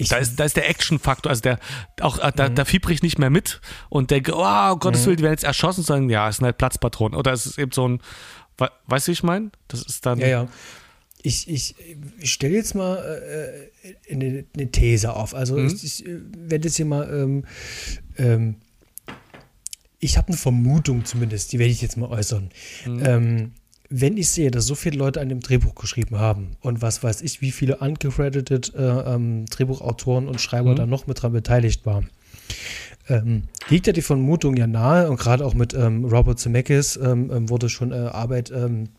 [0.00, 1.58] Ich da ist, da ist der Action-Faktor, also der,
[2.00, 2.54] auch, äh, da, mhm.
[2.54, 5.06] da fiebre ich nicht mehr mit und denke, oh, Gottes mhm.
[5.06, 7.18] Willen, die werden jetzt erschossen, sagen, ja, es sind halt Platzpatronen.
[7.18, 8.00] Oder es ist eben so ein,
[8.86, 9.50] weißt du, wie ich meine?
[9.68, 10.18] Das ist dann.
[10.18, 10.48] Ja, ja.
[11.22, 11.74] Ich, ich,
[12.18, 15.34] ich stelle jetzt mal äh, eine, eine, These auf.
[15.34, 15.66] Also mhm.
[15.66, 17.44] ich, ich werde jetzt hier mal, ähm,
[18.16, 18.54] ähm,
[19.98, 22.50] ich habe eine Vermutung zumindest, die werde ich jetzt mal äußern.
[22.86, 23.02] Mhm.
[23.04, 23.52] Ähm,
[23.90, 27.22] wenn ich sehe, dass so viele Leute an dem Drehbuch geschrieben haben und was weiß
[27.22, 30.76] ich, wie viele uncredited äh, ähm, Drehbuchautoren und Schreiber mhm.
[30.76, 32.08] da noch mit dran beteiligt waren,
[33.08, 37.30] ähm, liegt ja die Vermutung ja nahe und gerade auch mit ähm, Robert Zemeckis ähm,
[37.32, 38.90] ähm wurde schon äh, Arbeit ähm,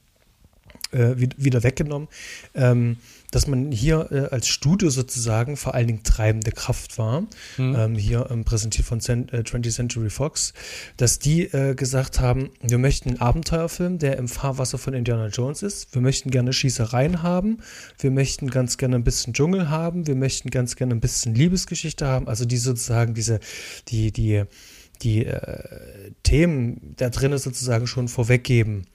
[0.91, 2.07] äh, wieder weggenommen.
[2.53, 2.97] Ähm,
[3.31, 7.21] dass man hier äh, als Studio sozusagen vor allen Dingen treibende Kraft war,
[7.57, 7.75] mhm.
[7.75, 10.53] ähm, hier ähm, präsentiert von Cent, äh, 20th Century Fox,
[10.97, 15.63] dass die äh, gesagt haben, wir möchten einen Abenteuerfilm, der im Fahrwasser von Indiana Jones
[15.63, 15.95] ist.
[15.95, 17.59] Wir möchten gerne Schießereien haben.
[17.97, 20.07] Wir möchten ganz gerne ein bisschen Dschungel haben.
[20.07, 22.27] Wir möchten ganz gerne ein bisschen Liebesgeschichte haben.
[22.27, 23.39] Also die sozusagen diese,
[23.87, 24.43] die, die,
[25.01, 28.87] die äh, Themen da drinnen sozusagen schon vorweggeben.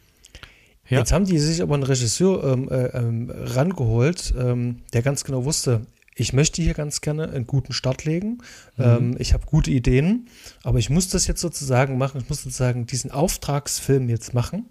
[0.89, 0.99] Ja.
[0.99, 5.45] Jetzt haben die sich aber einen Regisseur ähm, äh, ähm, rangeholt, ähm, der ganz genau
[5.45, 5.87] wusste,
[6.19, 8.39] ich möchte hier ganz gerne einen guten Start legen.
[8.77, 8.85] Mhm.
[8.85, 10.29] Ähm, ich habe gute Ideen,
[10.63, 12.23] aber ich muss das jetzt sozusagen machen.
[12.23, 14.67] Ich muss sozusagen diesen Auftragsfilm jetzt machen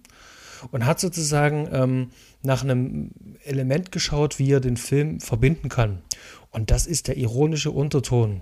[0.71, 2.10] und hat sozusagen ähm,
[2.41, 3.12] nach einem
[3.43, 6.01] Element geschaut, wie er den Film verbinden kann.
[6.49, 8.41] Und das ist der ironische Unterton.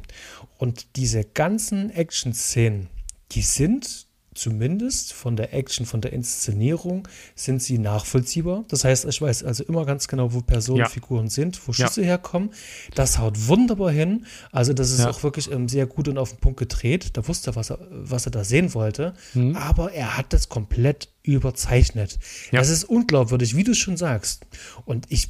[0.58, 2.88] Und diese ganzen Action-Szenen,
[3.32, 8.66] die sind zumindest von der Action, von der Inszenierung, sind sie nachvollziehbar.
[8.68, 11.32] Das heißt, ich weiß also immer ganz genau, wo Personenfiguren ja.
[11.32, 12.08] sind, wo Schüsse ja.
[12.08, 12.52] herkommen.
[12.96, 14.26] Das haut wunderbar hin.
[14.52, 15.10] Also, das ist ja.
[15.10, 17.12] auch wirklich ähm, sehr gut und auf den Punkt gedreht.
[17.14, 19.14] Da wusste er, was er, was er da sehen wollte.
[19.34, 19.56] Mhm.
[19.56, 22.20] Aber er hat das komplett überzeichnet.
[22.52, 24.46] Das ist unglaubwürdig, wie du schon sagst.
[24.86, 25.30] Und ich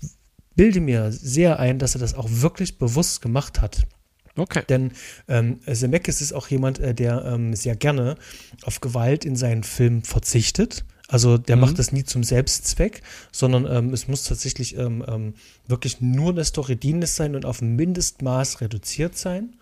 [0.56, 3.88] bilde mir sehr ein, dass er das auch wirklich bewusst gemacht hat.
[4.36, 4.64] Okay.
[4.68, 4.92] Denn
[5.28, 8.16] ähm, Zemeckis ist auch jemand, äh, der ähm, sehr gerne
[8.64, 10.86] auf Gewalt in seinen Filmen verzichtet.
[11.08, 11.62] Also der mhm.
[11.62, 15.34] macht das nie zum Selbstzweck, sondern ähm, es muss tatsächlich ähm, ähm,
[15.68, 19.56] wirklich nur eine Story dienlich sein und auf ein Mindestmaß reduziert sein.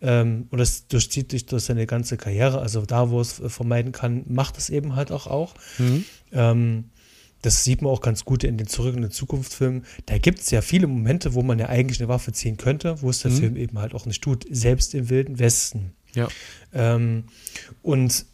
[0.00, 2.60] Ähm, und das durchzieht sich durch seine ganze Karriere.
[2.60, 5.54] Also da, wo es vermeiden kann, macht es eben halt auch auch.
[5.78, 6.04] Mhm.
[7.42, 9.84] Das sieht man auch ganz gut in den Zurück in die Zukunft Filmen.
[10.06, 13.10] Da gibt es ja viele Momente, wo man ja eigentlich eine Waffe ziehen könnte, wo
[13.10, 13.36] es der mhm.
[13.36, 15.92] Film eben halt auch nicht tut, selbst im Wilden Westen.
[16.14, 16.28] Ja.
[16.72, 17.24] Ähm,
[17.82, 18.26] und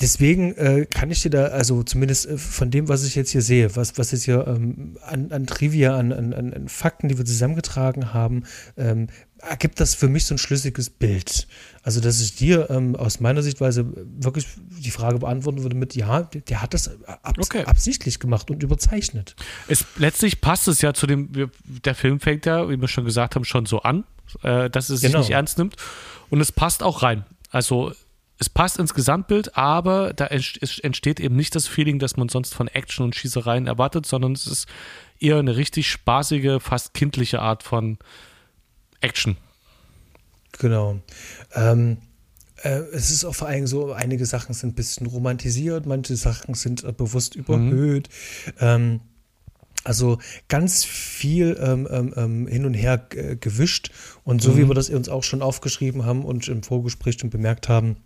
[0.00, 3.42] deswegen äh, kann ich dir da, also zumindest äh, von dem, was ich jetzt hier
[3.42, 7.24] sehe, was, was jetzt hier ähm, an, an, Trivia, an, an, an, Fakten, die wir
[7.24, 8.44] zusammengetragen haben,
[8.76, 11.46] ähm, ergibt das für mich so ein schlüssiges Bild.
[11.82, 16.22] Also, dass ich dir ähm, aus meiner Sichtweise wirklich die Frage beantworten würde mit, ja,
[16.22, 16.90] der hat das
[17.22, 17.64] abs okay.
[17.64, 19.36] absichtlich gemacht und überzeichnet.
[19.68, 23.34] Es, letztlich passt es ja zu dem, der Film fängt ja, wie wir schon gesagt
[23.34, 24.04] haben, schon so an,
[24.42, 25.18] äh, dass es genau.
[25.18, 25.76] sich nicht ernst nimmt.
[26.30, 27.24] Und es passt auch rein.
[27.50, 27.92] Also,
[28.38, 32.68] es passt ins Gesamtbild, aber da entsteht eben nicht das Feeling, dass man sonst von
[32.68, 34.68] Action und Schießereien erwartet, sondern es ist
[35.18, 37.98] eher eine richtig spaßige, fast kindliche Art von
[39.00, 39.36] Action.
[40.58, 41.00] Genau.
[41.54, 41.98] Ähm,
[42.62, 46.54] äh, es ist auch vor allem so, einige Sachen sind ein bisschen romantisiert, manche Sachen
[46.54, 47.42] sind äh, bewusst mhm.
[47.42, 48.08] überhöht.
[48.46, 48.52] Mhm.
[48.60, 49.00] Ähm,
[49.84, 53.92] also ganz viel ähm, ähm, ähm hin und her äh, gewischt.
[54.24, 54.56] Und so mhm.
[54.56, 57.96] wie wir das uns auch schon aufgeschrieben haben und im Vorgespräch schon bemerkt haben,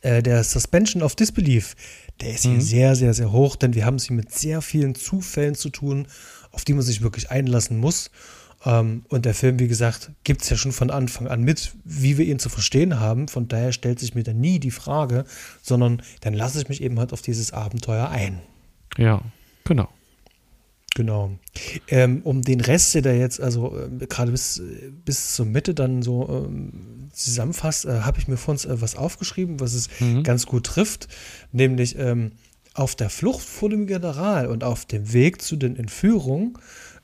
[0.00, 1.76] äh, der Suspension of Disbelief,
[2.20, 2.52] der ist mhm.
[2.52, 5.68] hier sehr, sehr, sehr hoch, denn wir haben es hier mit sehr vielen Zufällen zu
[5.68, 6.06] tun,
[6.52, 8.10] auf die man sich wirklich einlassen muss.
[8.68, 12.18] Ähm, und der Film, wie gesagt, gibt es ja schon von Anfang an mit, wie
[12.18, 13.26] wir ihn zu verstehen haben.
[13.26, 15.24] Von daher stellt sich mir dann nie die Frage,
[15.62, 18.40] sondern dann lasse ich mich eben halt auf dieses Abenteuer ein.
[18.98, 19.22] Ja,
[19.64, 19.88] genau.
[20.94, 21.38] Genau.
[21.88, 24.60] Ähm, um den Rest, der da jetzt, also äh, gerade bis,
[25.04, 28.96] bis zur Mitte dann so ähm, zusammenfasst, äh, habe ich mir von uns äh, was
[28.96, 30.24] aufgeschrieben, was es mhm.
[30.24, 31.08] ganz gut trifft,
[31.52, 32.32] nämlich ähm,
[32.74, 36.58] auf der Flucht vor dem General und auf dem Weg zu den Entführungen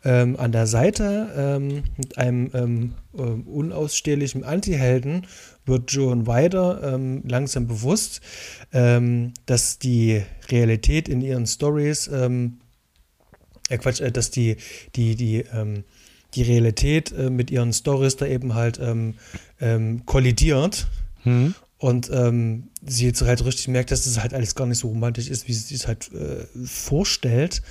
[0.04, 5.26] ähm, an der Seite ähm, mit einem ähm, äh, unausstehlichen Antihelden
[5.64, 8.20] wird Joan Wider ähm, langsam bewusst,
[8.72, 12.58] ähm, dass die Realität in ihren Stories, ähm,
[13.70, 14.56] äh Quatsch, äh, dass die,
[14.94, 15.44] die, die,
[16.34, 18.80] die Realität äh, mit ihren Stories da eben halt
[20.04, 20.86] kollidiert.
[21.24, 21.54] Mhm.
[21.78, 25.28] Und ähm, sie jetzt halt richtig merkt, dass das halt alles gar nicht so romantisch
[25.28, 27.62] ist, wie sie es halt äh, vorstellt.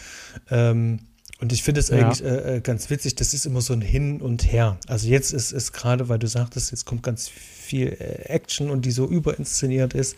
[0.51, 0.99] Ähm,
[1.43, 1.97] und ich finde es ja.
[1.97, 4.77] eigentlich äh, äh, ganz witzig, das ist immer so ein Hin und Her.
[4.87, 8.85] Also jetzt ist es gerade, weil du sagtest, jetzt kommt ganz viel äh, Action und
[8.85, 10.15] die so überinszeniert ist.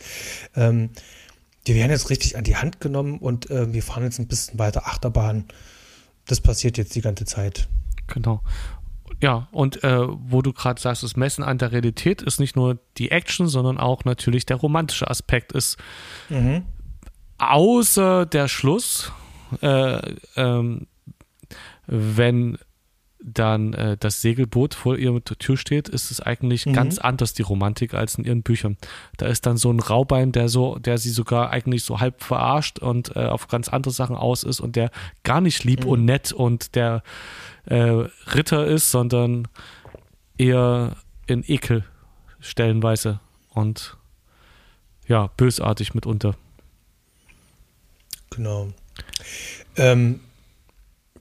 [0.56, 0.92] Ähm,
[1.66, 4.60] die werden jetzt richtig an die Hand genommen und äh, wir fahren jetzt ein bisschen
[4.60, 5.46] weiter Achterbahn.
[6.28, 7.68] Das passiert jetzt die ganze Zeit.
[8.06, 8.44] Genau.
[9.20, 12.78] Ja, und äh, wo du gerade sagst, das Messen an der Realität ist nicht nur
[13.00, 15.78] die Action, sondern auch natürlich der romantische Aspekt ist.
[16.30, 16.66] Mhm.
[17.40, 19.12] Außer der Schluss,
[19.64, 20.86] äh, ähm,
[21.88, 22.58] wenn
[23.26, 26.74] dann äh, das Segelboot vor ihrer Tür steht, ist es eigentlich mhm.
[26.74, 28.78] ganz anders, die Romantik, als in ihren Büchern.
[29.18, 32.80] Da ist dann so ein Raubein, der so, der sie sogar eigentlich so halb verarscht
[32.80, 34.92] und äh, auf ganz andere Sachen aus ist und der
[35.24, 35.90] gar nicht lieb mhm.
[35.90, 37.02] und nett und der
[37.66, 39.48] äh, Ritter ist, sondern
[40.38, 41.84] eher in Ekel
[42.40, 43.20] stellenweise
[43.50, 43.98] und
[45.08, 46.36] ja, bösartig mitunter.
[48.30, 48.70] Genau.
[49.78, 50.20] Ähm,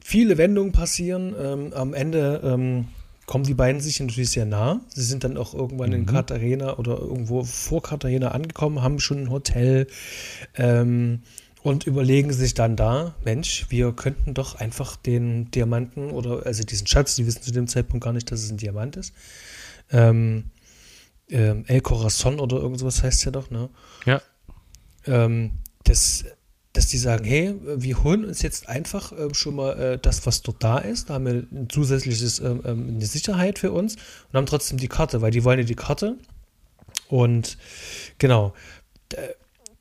[0.05, 1.35] viele Wendungen passieren.
[1.41, 2.89] Ähm, am Ende ähm,
[3.25, 4.81] kommen die beiden sich natürlich sehr nah.
[4.95, 5.97] Sie sind dann auch irgendwann mhm.
[5.97, 9.87] in Cartagena oder irgendwo vor Cartagena angekommen, haben schon ein Hotel
[10.57, 11.23] ähm,
[11.63, 16.87] und überlegen sich dann da, Mensch, wir könnten doch einfach den Diamanten oder also diesen
[16.87, 19.15] Schatz, die wissen zu dem Zeitpunkt gar nicht, dass es ein Diamant ist.
[19.91, 20.51] Ähm,
[21.31, 23.71] ähm, El Corazon oder irgendwas heißt ja doch, ne?
[24.05, 24.21] Ja.
[25.07, 25.53] Ähm,
[25.85, 26.27] das
[26.75, 30.43] dass die sagen, hey, wir holen uns jetzt einfach äh, schon mal äh, das, was
[30.43, 31.09] dort da ist.
[31.09, 34.89] Da haben wir ein zusätzliches, ähm, ähm, eine Sicherheit für uns und haben trotzdem die
[34.89, 36.17] Karte, weil die wollen ja die Karte.
[37.09, 37.59] Und
[38.19, 38.55] genau,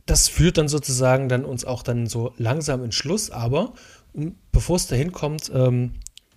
[0.05, 3.73] das führt dann sozusagen dann uns auch dann so langsam in Schluss, aber
[4.51, 5.93] bevor es dahin kommt, ähm,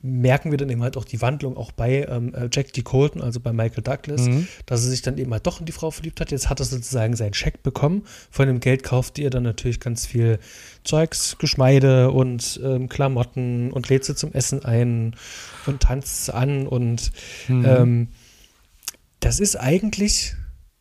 [0.07, 2.83] merken wir dann eben halt auch die Wandlung auch bei ähm, äh, Jack D.
[2.83, 4.47] Colton, also bei Michael Douglas, mhm.
[4.67, 6.31] dass er sich dann eben halt doch in die Frau verliebt hat.
[6.31, 8.05] Jetzt hat er sozusagen seinen Scheck bekommen.
[8.31, 10.39] Von dem Geld kauft ihr dann natürlich ganz viel
[10.85, 15.17] Zeugs, Geschmeide und ähm, Klamotten und lädt sie zum Essen ein
[15.67, 16.67] und tanzt an.
[16.67, 17.13] Und
[17.49, 17.65] mhm.
[17.67, 18.09] ähm,
[19.21, 20.35] das ist eigentlich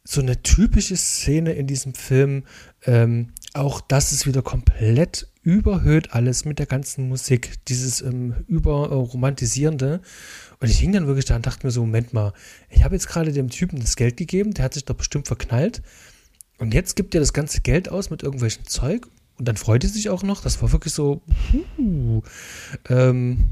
[0.04, 2.44] so eine typische Szene in diesem Film.
[2.86, 10.02] Ähm, auch das ist wieder komplett überhöht alles mit der ganzen Musik, dieses ähm, überromantisierende.
[10.60, 12.34] Und ich hing dann wirklich da und dachte mir so, Moment mal,
[12.70, 15.84] ich habe jetzt gerade dem Typen das Geld gegeben, der hat sich doch bestimmt verknallt.
[16.58, 19.90] Und jetzt gibt er das ganze Geld aus mit irgendwelchem Zeug und dann freut er
[19.90, 20.42] sich auch noch.
[20.42, 21.22] Das war wirklich so,
[21.78, 22.22] uh,
[22.90, 23.52] ähm,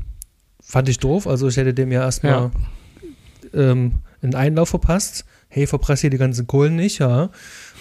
[0.62, 1.28] fand ich doof.
[1.28, 2.52] Also ich hätte dem ja erstmal
[3.54, 3.72] ja.
[3.72, 5.26] ähm, einen Einlauf verpasst.
[5.48, 7.30] Hey, verpress hier die ganzen Kohlen nicht, ja.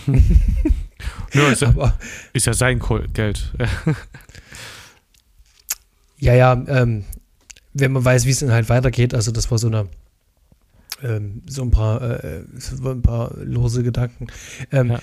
[1.32, 1.98] Ja, ist, ja,
[2.32, 2.80] ist ja sein
[3.12, 3.52] Geld.
[6.18, 7.04] ja, ja, ähm,
[7.72, 9.88] wenn man weiß, wie es dann halt weitergeht, also das war so eine
[11.02, 12.44] ähm, so ein paar, äh,
[12.84, 14.28] ein paar lose Gedanken.
[14.70, 15.00] Ähm, ja.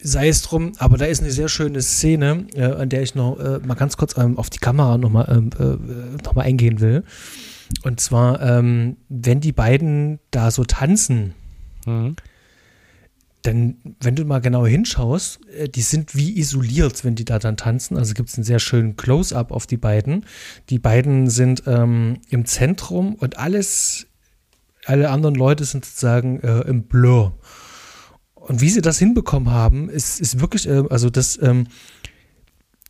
[0.00, 3.38] Sei es drum, aber da ist eine sehr schöne Szene, äh, an der ich noch
[3.38, 7.02] äh, mal ganz kurz ähm, auf die Kamera nochmal ähm, äh, noch eingehen will.
[7.82, 11.34] Und zwar, ähm, wenn die beiden da so tanzen,
[11.84, 12.14] mhm.
[13.44, 17.56] Denn wenn du mal genau hinschaust, äh, die sind wie isoliert, wenn die da dann
[17.56, 17.96] tanzen.
[17.96, 20.24] Also gibt es einen sehr schönen Close-up auf die beiden.
[20.70, 24.06] Die beiden sind ähm, im Zentrum und alles,
[24.84, 27.38] alle anderen Leute sind sozusagen äh, im Blur.
[28.34, 31.68] Und wie sie das hinbekommen haben, ist, ist wirklich, äh, also das, ähm,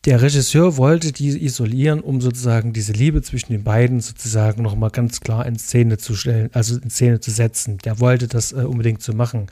[0.05, 5.21] der Regisseur wollte die isolieren, um sozusagen diese Liebe zwischen den beiden sozusagen nochmal ganz
[5.21, 7.79] klar in Szene zu stellen, also in Szene zu setzen.
[7.79, 9.49] Der wollte das äh, unbedingt so machen.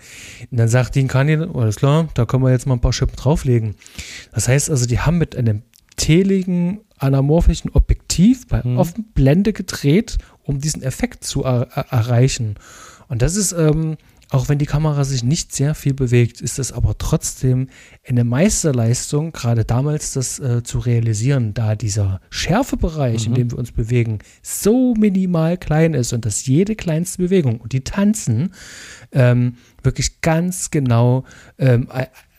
[0.51, 3.16] Und dann sagt Dean Kanye, alles klar, da können wir jetzt mal ein paar Schippen
[3.16, 3.74] drauflegen.
[4.32, 5.62] Das heißt also, die haben mit einem
[5.97, 8.78] teligen, anamorphischen Objektiv bei mhm.
[8.78, 12.55] offener Blende gedreht, um diesen Effekt zu er erreichen.
[13.09, 13.97] Und das ist, ähm,
[14.31, 17.68] auch wenn die Kamera sich nicht sehr viel bewegt, ist es aber trotzdem
[18.07, 23.35] eine Meisterleistung, gerade damals das äh, zu realisieren, da dieser Schärfebereich, mhm.
[23.35, 27.72] in dem wir uns bewegen, so minimal klein ist und dass jede kleinste Bewegung und
[27.72, 28.53] die Tanzen
[29.12, 31.24] ähm, wirklich ganz genau
[31.59, 31.89] ähm,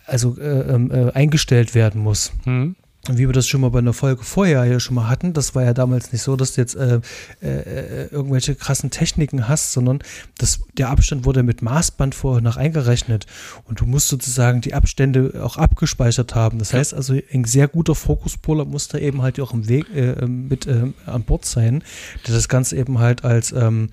[0.06, 2.34] also, äh, ähm, äh, eingestellt werden muss.
[2.46, 2.76] Mhm
[3.10, 5.64] wie wir das schon mal bei einer Folge vorher ja schon mal hatten, das war
[5.64, 7.00] ja damals nicht so, dass du jetzt äh,
[7.42, 10.00] äh, irgendwelche krassen Techniken hast, sondern
[10.38, 13.26] das, der Abstand wurde mit Maßband vorher noch eingerechnet
[13.66, 16.60] und du musst sozusagen die Abstände auch abgespeichert haben.
[16.60, 20.26] Das heißt also, ein sehr guter Fokuspoler muss da eben halt auch im Weg äh,
[20.26, 21.84] mit äh, an Bord sein,
[22.28, 23.90] der das Ganze eben halt als ähm,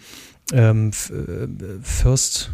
[0.52, 2.50] ähm, äh, First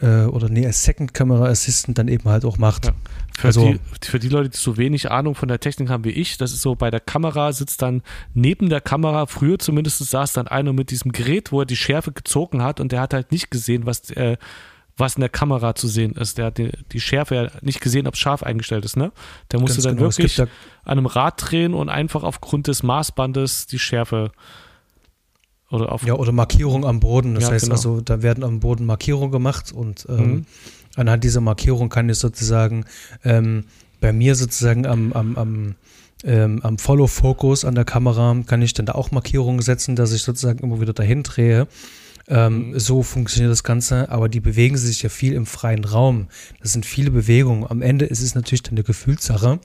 [0.00, 2.86] äh, oder nee, als Second Camera Assistant dann eben halt auch macht.
[2.86, 2.92] Ja.
[3.40, 6.10] Für, also, die, für die Leute, die so wenig Ahnung von der Technik haben wie
[6.10, 8.02] ich, das ist so, bei der Kamera sitzt dann
[8.34, 12.12] neben der Kamera, früher zumindest saß dann einer mit diesem Gerät, wo er die Schärfe
[12.12, 14.36] gezogen hat und der hat halt nicht gesehen, was, äh,
[14.98, 16.36] was in der Kamera zu sehen ist.
[16.36, 19.10] Der hat die, die Schärfe ja nicht gesehen, ob es scharf eingestellt ist, ne?
[19.52, 20.10] Der musste dann genau.
[20.10, 20.48] wirklich an
[20.84, 24.32] einem Rad drehen und einfach aufgrund des Maßbandes die Schärfe
[25.70, 26.04] oder auf.
[26.04, 27.36] Ja, oder Markierung am Boden.
[27.36, 27.76] Das ja, heißt genau.
[27.76, 30.46] also, da werden am Boden Markierungen gemacht und ähm, mhm
[30.96, 32.84] anhand dieser Markierung kann ich sozusagen
[33.24, 33.64] ähm,
[34.00, 35.74] bei mir sozusagen am, am, am,
[36.24, 40.22] ähm, am Follow-Focus an der Kamera kann ich dann da auch Markierungen setzen, dass ich
[40.22, 41.68] sozusagen immer wieder dahin drehe.
[42.28, 42.78] Ähm, mhm.
[42.78, 46.28] so funktioniert das Ganze, aber die bewegen sich ja viel im freien Raum.
[46.60, 47.66] Das sind viele Bewegungen.
[47.68, 49.58] Am Ende ist es natürlich dann eine Gefühlssache.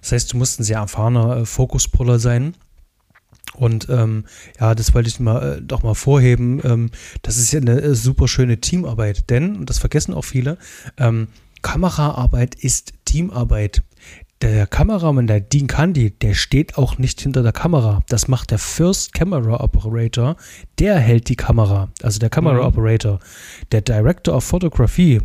[0.00, 2.54] Das heißt, du musst ein sehr erfahrener äh, Fokuspuller sein.
[3.54, 4.24] Und ähm,
[4.60, 6.60] ja, das wollte ich mal äh, doch mal vorheben.
[6.64, 6.90] Ähm,
[7.22, 10.58] das ist ja eine äh, super schöne Teamarbeit, denn, und das vergessen auch viele,
[10.96, 11.28] ähm,
[11.62, 13.82] Kameraarbeit ist Teamarbeit.
[14.40, 18.04] Der Kameramann, der Dean Candy, der steht auch nicht hinter der Kamera.
[18.08, 20.36] Das macht der First Camera Operator.
[20.78, 22.68] Der hält die Kamera, also der Camera mhm.
[22.68, 23.18] Operator.
[23.72, 25.20] Der Director of Photography,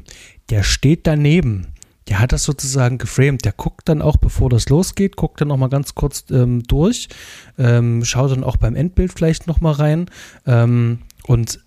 [0.50, 1.73] der steht daneben.
[2.08, 3.46] Der hat das sozusagen geframed.
[3.46, 7.10] Der guckt dann auch, bevor das losgeht, guckt dann noch mal ganz kurz ähm, durch,
[7.58, 10.10] ähm, schaut dann auch beim Endbild vielleicht noch mal rein
[10.46, 11.60] ähm, und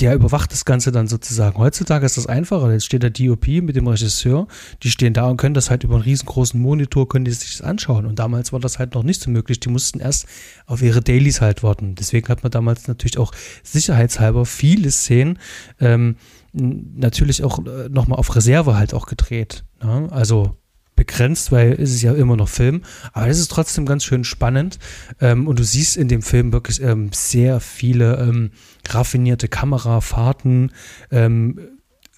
[0.00, 1.56] der überwacht das Ganze dann sozusagen.
[1.56, 2.70] Heutzutage ist das einfacher.
[2.70, 4.46] Jetzt steht der DOP mit dem Regisseur,
[4.82, 7.62] die stehen da und können das halt über einen riesengroßen Monitor, können die sich das
[7.62, 8.04] anschauen.
[8.04, 9.58] Und damals war das halt noch nicht so möglich.
[9.60, 10.26] Die mussten erst
[10.66, 11.94] auf ihre Dailies halt warten.
[11.94, 13.32] Deswegen hat man damals natürlich auch
[13.62, 15.38] sicherheitshalber viele Szenen
[15.80, 16.16] ähm,
[16.56, 19.64] natürlich auch äh, nochmal auf Reserve halt auch gedreht.
[19.82, 20.08] Ne?
[20.10, 20.56] Also
[20.96, 22.82] begrenzt, weil es ist ja immer noch Film,
[23.12, 24.78] aber es ist trotzdem ganz schön spannend
[25.20, 28.50] ähm, und du siehst in dem Film wirklich ähm, sehr viele ähm,
[28.88, 30.72] raffinierte Kamerafahrten,
[31.10, 31.60] ähm,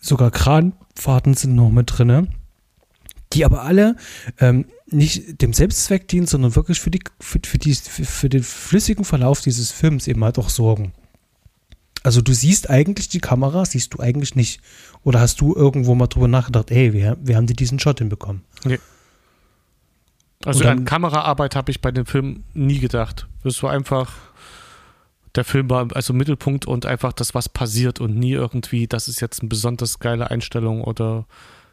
[0.00, 2.28] sogar Kranfahrten sind noch mit drin,
[3.32, 3.96] die aber alle
[4.38, 8.44] ähm, nicht dem Selbstzweck dienen, sondern wirklich für, die, für, für, die, für, für den
[8.44, 10.92] flüssigen Verlauf dieses Films eben halt auch sorgen.
[12.02, 14.60] Also du siehst eigentlich die Kamera, siehst du eigentlich nicht.
[15.02, 18.42] Oder hast du irgendwo mal drüber nachgedacht, ey, wie, wie haben die diesen Shot hinbekommen?
[18.64, 18.78] Nee.
[20.44, 23.26] Also dann, an Kameraarbeit habe ich bei dem Film nie gedacht.
[23.42, 24.12] Das war einfach,
[25.34, 29.20] der Film war also Mittelpunkt und einfach das, was passiert und nie irgendwie, das ist
[29.20, 31.26] jetzt eine besonders geile Einstellung oder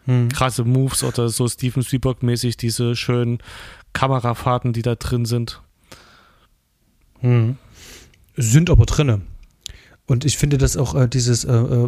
[0.06, 0.30] hm.
[0.30, 3.40] krasse Moves oder so Steven Spielberg-mäßig diese schönen
[3.94, 5.62] Kamerafahrten, die da drin sind.
[7.20, 7.58] Hm.
[8.36, 9.22] Sind aber drinne.
[10.08, 11.88] Und ich finde, dass auch äh, dieses äh, äh,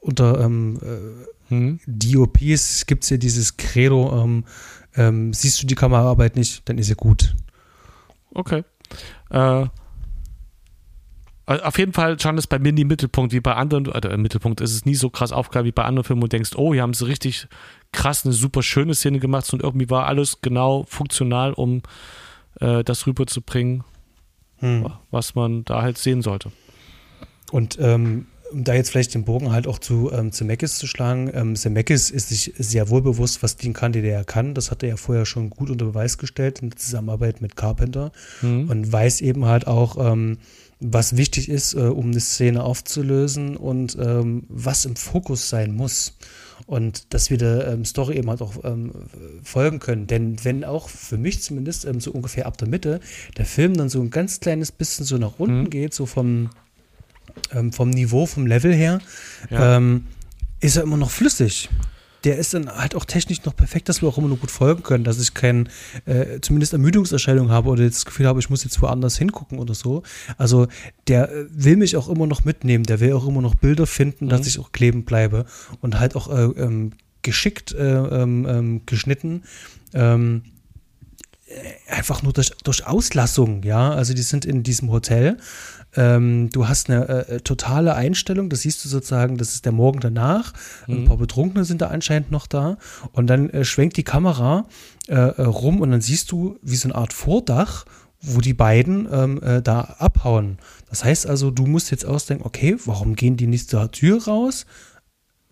[0.00, 1.80] unter ähm, äh, hm.
[1.86, 4.44] DOPs gibt es ja dieses Credo, ähm,
[4.96, 7.34] ähm, siehst du die Kameraarbeit nicht, dann ist sie gut.
[8.32, 8.64] Okay.
[9.30, 9.66] Äh,
[11.46, 14.60] auf jeden Fall stand es bei mir nie Mittelpunkt wie bei anderen, oder im Mittelpunkt
[14.60, 16.94] ist es nie so krass aufgegangen wie bei anderen Filmen und denkst, oh, hier haben
[16.94, 17.46] sie richtig
[17.92, 21.82] krass eine super schöne Szene gemacht und irgendwie war alles genau funktional, um
[22.60, 23.84] äh, das rüberzubringen,
[24.58, 24.90] hm.
[25.12, 26.50] was man da halt sehen sollte.
[27.52, 31.30] Und ähm, um da jetzt vielleicht den Bogen halt auch zu ähm, Zemeckis zu schlagen,
[31.34, 34.54] ähm, Zemeckis ist sich sehr wohl bewusst, was Dean Candy er kann.
[34.54, 38.12] Das hat er ja vorher schon gut unter Beweis gestellt in der Zusammenarbeit mit Carpenter
[38.42, 38.68] mhm.
[38.70, 40.38] und weiß eben halt auch, ähm,
[40.78, 46.16] was wichtig ist, äh, um eine Szene aufzulösen und ähm, was im Fokus sein muss.
[46.66, 48.92] Und dass wir der ähm, Story eben halt auch ähm,
[49.42, 50.06] folgen können.
[50.06, 53.00] Denn wenn auch für mich zumindest ähm, so ungefähr ab der Mitte
[53.36, 55.70] der Film dann so ein ganz kleines bisschen so nach unten mhm.
[55.70, 56.50] geht, so vom
[57.52, 59.00] ähm, vom Niveau, vom Level her,
[59.50, 59.76] ja.
[59.76, 60.06] ähm,
[60.60, 61.68] ist er immer noch flüssig.
[62.24, 64.82] Der ist dann halt auch technisch noch perfekt, dass wir auch immer noch gut folgen
[64.82, 65.68] können, dass ich kein,
[66.06, 70.02] äh, zumindest Ermüdungserscheinung habe oder das Gefühl habe, ich muss jetzt woanders hingucken oder so.
[70.36, 70.66] Also
[71.06, 74.24] der äh, will mich auch immer noch mitnehmen, der will auch immer noch Bilder finden,
[74.24, 74.28] mhm.
[74.30, 75.44] dass ich auch kleben bleibe
[75.80, 79.44] und halt auch äh, ähm, geschickt äh, ähm, ähm, geschnitten.
[79.94, 80.42] Ähm,
[81.88, 83.90] einfach nur durch, durch Auslassung, ja.
[83.90, 85.38] Also die sind in diesem Hotel
[85.96, 90.00] ähm, du hast eine äh, totale Einstellung, das siehst du sozusagen, das ist der Morgen
[90.00, 90.52] danach.
[90.86, 90.94] Mhm.
[90.94, 92.78] Ein paar Betrunkene sind da anscheinend noch da.
[93.12, 94.66] Und dann äh, schwenkt die Kamera
[95.08, 97.84] äh, äh rum und dann siehst du wie so eine Art Vordach,
[98.20, 100.58] wo die beiden ähm, äh, da abhauen.
[100.88, 104.66] Das heißt also, du musst jetzt ausdenken, okay, warum gehen die nicht zur Tür raus?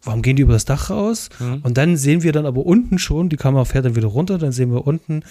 [0.04, 1.30] warum gehen die über das Dach raus?
[1.40, 1.60] Mhm.
[1.62, 4.52] Und dann sehen wir dann aber unten schon, die Kamera fährt dann wieder runter, dann
[4.52, 5.22] sehen wir unten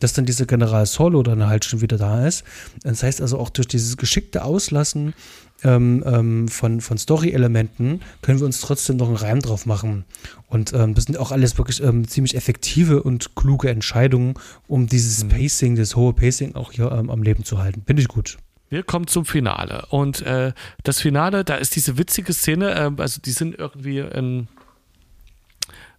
[0.00, 2.44] dass dann dieser General Solo dann halt schon wieder da ist.
[2.82, 5.14] Das heißt also auch durch dieses geschickte Auslassen
[5.62, 10.04] ähm, ähm, von, von Story-Elementen können wir uns trotzdem noch einen Reim drauf machen.
[10.48, 14.34] Und ähm, das sind auch alles wirklich ähm, ziemlich effektive und kluge Entscheidungen,
[14.66, 15.28] um dieses mhm.
[15.28, 17.82] Pacing, das hohe Pacing auch hier ähm, am Leben zu halten.
[17.86, 18.38] Finde ich gut.
[18.70, 19.86] Wir kommen zum Finale.
[19.90, 20.52] Und äh,
[20.84, 24.48] das Finale, da ist diese witzige Szene, äh, also die sind irgendwie in,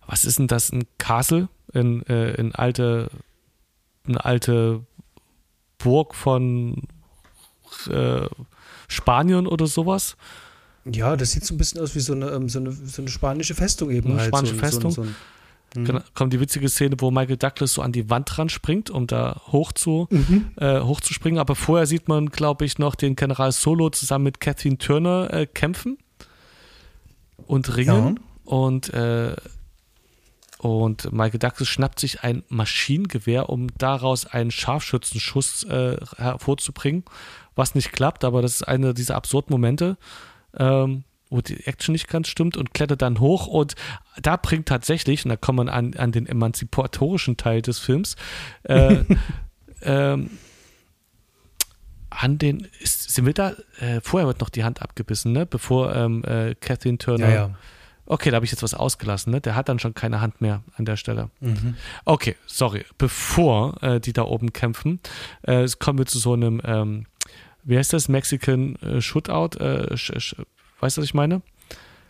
[0.08, 3.10] was ist denn das, ein Castle, in, äh, in alte
[4.08, 4.86] eine alte
[5.78, 6.84] Burg von
[7.90, 8.28] äh,
[8.88, 10.18] Spanien oder sowas.
[10.86, 13.10] Ja, das sieht so ein bisschen aus wie so eine, ähm, so eine, so eine
[13.10, 14.12] spanische Festung eben.
[14.12, 14.28] Eine halt.
[14.30, 14.92] spanische so, Festung.
[14.92, 15.86] So, mhm.
[15.86, 19.08] Genau, kommt die witzige Szene, wo Michael Douglas so an die Wand ran springt, um
[19.08, 20.52] da hoch zu, mhm.
[20.58, 21.40] äh, hochzuspringen.
[21.40, 25.46] Aber vorher sieht man, glaube ich, noch den General Solo zusammen mit Kathleen Turner äh,
[25.46, 25.98] kämpfen
[27.46, 28.20] und ringen.
[28.20, 28.52] Ja.
[28.52, 29.36] Und äh,
[30.62, 37.04] und Michael Douglas schnappt sich ein Maschinengewehr, um daraus einen Scharfschützenschuss äh, hervorzubringen,
[37.56, 39.98] was nicht klappt, aber das ist einer dieser absurden Momente,
[40.56, 43.74] ähm, wo die Action nicht ganz stimmt und klettert dann hoch und
[44.22, 48.16] da bringt tatsächlich, und da kommt man an, an den emanzipatorischen Teil des Films,
[48.62, 48.98] äh,
[49.82, 50.30] ähm,
[52.12, 55.48] an den, ist, sind wir da, äh, vorher wird noch die Hand abgebissen, ne?
[55.48, 57.56] bevor ähm, äh, Kathleen Turner ja, ja
[58.12, 59.40] Okay, da habe ich jetzt was ausgelassen, ne?
[59.40, 61.30] Der hat dann schon keine Hand mehr an der Stelle.
[61.40, 61.76] Mhm.
[62.04, 62.84] Okay, sorry.
[62.98, 65.00] Bevor äh, die da oben kämpfen,
[65.44, 67.06] äh, kommen wir zu so einem, ähm,
[67.64, 68.10] wie heißt das?
[68.10, 69.58] Mexican äh, Shootout?
[69.60, 71.42] Äh, weißt du, was ich meine?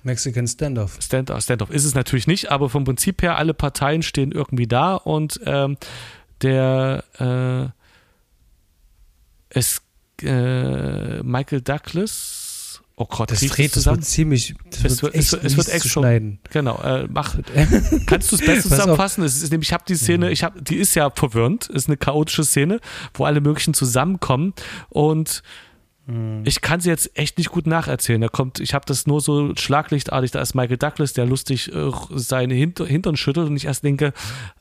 [0.01, 0.97] Mexican Standoff.
[0.99, 4.95] Standoff, Standoff ist es natürlich nicht, aber vom Prinzip her, alle Parteien stehen irgendwie da
[4.95, 5.77] und ähm,
[6.41, 7.69] der äh,
[9.49, 9.83] es
[10.23, 12.40] äh, Michael Douglas.
[13.01, 14.53] Oh Gott, das dreht das wird ziemlich.
[14.69, 16.37] Das es wird, echt, es wird echt schneiden.
[16.51, 17.35] Genau, äh, mach.
[18.05, 19.23] Kannst du es besser zusammenfassen?
[19.23, 20.31] Es ist nämlich, ich habe die Szene, mhm.
[20.31, 22.79] ich habe, die ist ja verwirrend, ist eine chaotische Szene,
[23.15, 24.53] wo alle möglichen zusammenkommen
[24.89, 25.41] und.
[26.43, 28.19] Ich kann sie jetzt echt nicht gut nacherzählen.
[28.19, 30.31] Da kommt, ich habe das nur so schlaglichtartig.
[30.31, 34.11] Da ist Michael Douglas, der lustig äh, seine Hinter Hintern schüttelt und ich erst denke,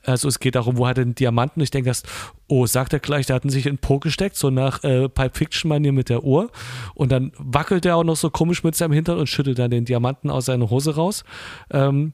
[0.04, 1.62] also es geht darum, wo hat er den Diamanten?
[1.62, 2.06] Ich denke erst,
[2.46, 5.36] oh, sagt er gleich, der hat ihn sich in Po gesteckt, so nach äh, Pipe
[5.36, 6.50] Fiction Manier mit der Uhr.
[6.94, 9.86] Und dann wackelt er auch noch so komisch mit seinem Hintern und schüttelt dann den
[9.86, 11.24] Diamanten aus seiner Hose raus.
[11.70, 12.12] Ähm,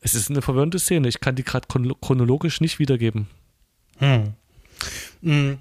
[0.00, 1.06] es ist eine verwirrende Szene.
[1.08, 3.28] Ich kann die gerade chronologisch nicht wiedergeben.
[3.98, 4.34] Hm.
[5.22, 5.58] hm.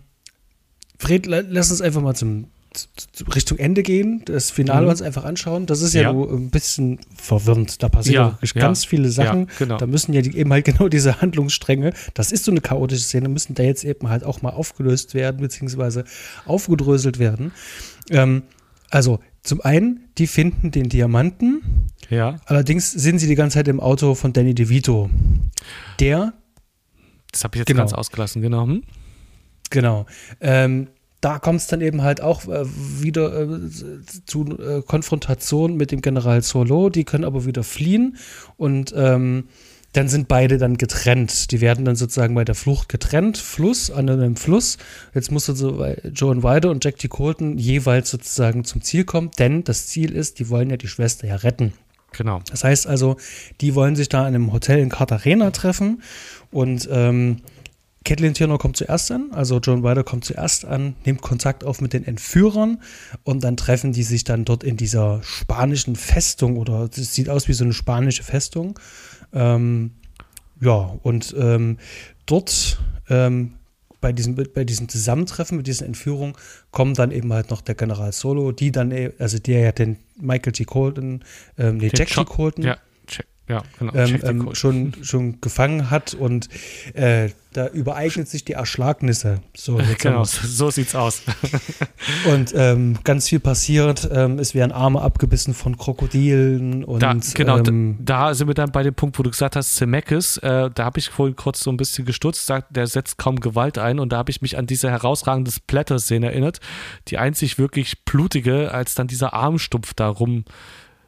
[1.06, 2.48] Fred, lass uns einfach mal zum,
[3.34, 4.90] Richtung Ende gehen, das Finale mhm.
[4.90, 5.66] uns einfach anschauen.
[5.66, 6.12] Das ist ja, ja.
[6.12, 7.82] ein bisschen verwirrend.
[7.84, 9.48] Da passieren ja, ganz ja, viele Sachen.
[9.60, 9.78] Genau.
[9.78, 13.30] Da müssen ja die, eben halt genau diese Handlungsstränge, das ist so eine chaotische Szene,
[13.30, 16.06] müssen da jetzt eben halt auch mal aufgelöst werden, beziehungsweise
[16.46, 17.52] aufgedröselt werden.
[18.10, 18.44] Ähm,
[18.90, 21.62] also zum einen, die finden den Diamanten.
[22.10, 22.38] Ja.
[22.46, 25.10] Allerdings sind sie die ganze Zeit im Auto von Danny DeVito.
[26.00, 26.34] Der.
[27.32, 27.80] Das habe ich jetzt genau.
[27.82, 28.66] ganz ausgelassen, genau.
[28.66, 28.84] Hm?
[29.70, 30.06] Genau.
[30.42, 30.88] Ähm,
[31.26, 33.60] da kommt es dann eben halt auch äh, wieder äh,
[34.28, 36.92] zu äh, Konfrontation mit dem General Solo.
[36.92, 38.18] Die können aber wieder fliehen
[38.58, 39.46] und ähm,
[39.94, 41.50] dann sind beide dann getrennt.
[41.50, 44.78] Die werden dann sozusagen bei der Flucht getrennt, Fluss, an einem Fluss.
[45.16, 47.08] Jetzt muss also Joan Wilder und Jack T.
[47.08, 51.26] Colton jeweils sozusagen zum Ziel kommen, denn das Ziel ist, die wollen ja die Schwester
[51.26, 51.74] ja retten.
[52.12, 52.42] Genau.
[52.52, 53.18] Das heißt also,
[53.62, 56.04] die wollen sich da in einem Hotel in Cartagena treffen
[56.52, 57.38] und ähm,
[58.06, 61.92] Kathleen Turner kommt zuerst an, also John Ryder kommt zuerst an, nimmt Kontakt auf mit
[61.92, 62.82] den Entführern
[63.24, 67.48] und dann treffen die sich dann dort in dieser spanischen Festung oder es sieht aus
[67.48, 68.80] wie so eine spanische Festung.
[69.34, 69.92] Ähm,
[70.62, 71.78] ja, und ähm,
[72.28, 72.80] dort
[73.10, 73.54] ähm,
[74.02, 76.36] bei diesem, bei diesem Zusammentreffen mit diesen Entführungen
[76.70, 79.98] kommt dann eben halt noch der General Solo, die dann, e, also der ja den
[80.22, 80.64] Michael G.
[80.64, 81.24] Colton,
[81.58, 82.24] ähm, nee, Jack G.
[82.24, 82.78] Colton, ja,
[83.48, 86.50] ja, genau, ähm, ähm, schon, schon gefangen hat und
[86.96, 89.40] äh, da übereignet sich die Erschlagnisse.
[89.56, 91.22] So, genau, so sieht's aus.
[92.26, 94.10] und ähm, ganz viel passiert.
[94.12, 98.56] Ähm, es werden Arme abgebissen von Krokodilen und da, genau, ähm, da, da, sind wir
[98.56, 101.62] dann bei dem Punkt, wo du gesagt hast, Zemeckis, äh, da habe ich vorhin kurz
[101.62, 104.58] so ein bisschen gestutzt, sagt, der setzt kaum Gewalt ein und da habe ich mich
[104.58, 106.60] an diese herausragende Splatter-Szene erinnert,
[107.10, 110.46] die einzig wirklich blutige, als dann dieser Armstumpf da rum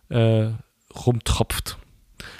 [0.10, 0.50] äh,
[0.96, 1.78] rumtropft.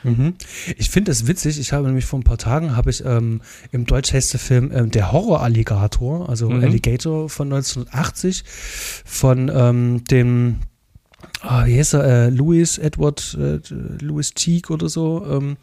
[0.04, 0.36] Mhm.
[0.78, 1.60] Ich finde es witzig.
[1.60, 3.42] Ich habe nämlich vor ein paar Tagen habe ich ähm,
[3.72, 6.64] im Deutsch heißt der Film ähm, Der Horror-Alligator, also mhm.
[6.64, 8.44] Alligator von 1980
[9.06, 10.58] von ähm, dem
[11.44, 13.60] oh, wie heißt er, äh, Louis Edward äh,
[14.02, 15.26] Louis Cheek oder so.
[15.30, 15.58] Ähm,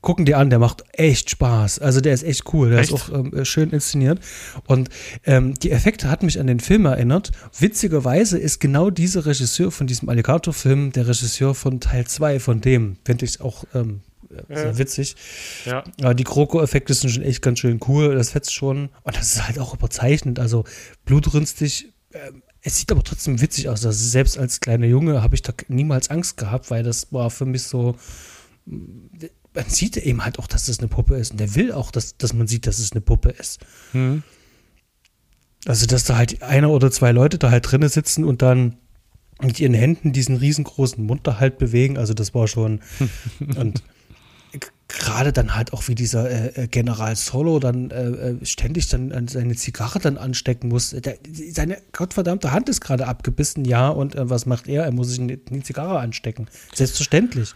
[0.00, 1.80] gucken dir an, der macht echt Spaß.
[1.80, 2.92] Also der ist echt cool, der echt?
[2.92, 4.20] ist auch ähm, schön inszeniert.
[4.66, 4.88] Und
[5.24, 7.32] ähm, die Effekte hat mich an den Film erinnert.
[7.58, 12.96] Witzigerweise ist genau dieser Regisseur von diesem Alligator-Film der Regisseur von Teil 2 von dem.
[13.04, 14.00] Finde ich auch ähm,
[14.48, 14.78] sehr ja.
[14.78, 15.16] witzig.
[15.64, 15.84] Ja.
[16.00, 18.14] Aber die Kroko-Effekte sind schon echt ganz schön cool.
[18.14, 18.90] Das fetzt schon.
[19.02, 20.38] Und das ist halt auch überzeichnet.
[20.38, 20.64] Also
[21.04, 21.92] blutrünstig.
[22.12, 23.86] Ähm, es sieht aber trotzdem witzig aus.
[23.86, 27.44] Also selbst als kleiner Junge habe ich da niemals Angst gehabt, weil das war für
[27.44, 27.94] mich so
[29.56, 31.32] man sieht eben halt auch, dass das eine Puppe ist.
[31.32, 33.60] Und der will auch, dass, dass man sieht, dass es eine Puppe ist.
[33.92, 34.22] Hm.
[35.66, 38.76] Also, dass da halt einer oder zwei Leute da halt drinnen sitzen und dann
[39.42, 41.98] mit ihren Händen diesen riesengroßen Mund da halt bewegen.
[41.98, 42.80] Also, das war schon.
[43.56, 43.82] und
[44.88, 49.26] gerade dann halt auch wie dieser äh, äh General Solo dann äh, äh ständig dann
[49.26, 50.90] seine Zigarre dann anstecken muss.
[50.90, 51.18] Der,
[51.50, 54.84] seine gottverdammte Hand ist gerade abgebissen, ja, und äh, was macht er?
[54.84, 56.46] Er muss sich eine, eine Zigarre anstecken.
[56.74, 57.54] Selbstverständlich.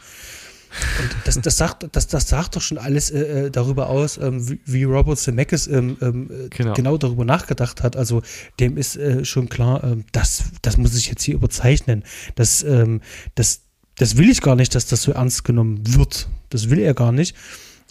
[1.01, 4.49] Und das, das, sagt, das, das sagt doch schon alles äh, äh darüber aus, ähm,
[4.49, 6.75] wie, wie, Robert Zemeckis ähm, ähm, äh, genau.
[6.75, 6.99] genau.
[6.99, 7.97] darüber nachgedacht hat.
[7.97, 8.23] Also
[8.61, 12.05] dem ist äh, schon klar, ähm, das, das muss ich jetzt hier überzeichnen.
[12.37, 13.01] Das, ähm,
[13.35, 13.63] das,
[13.97, 16.29] das will ich gar nicht, dass das so ernst genommen wird.
[16.51, 17.37] Das will er gar nicht.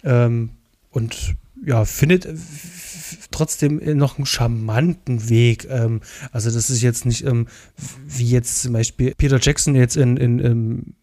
[0.02, 0.50] Ähm,
[0.90, 2.26] und ja, findet
[3.30, 5.68] trotzdem noch einen charmanten Weg.
[6.32, 7.26] also das ist jetzt nicht
[8.06, 10.94] wie jetzt zum Beispiel Peter Jackson jetzt in, in, in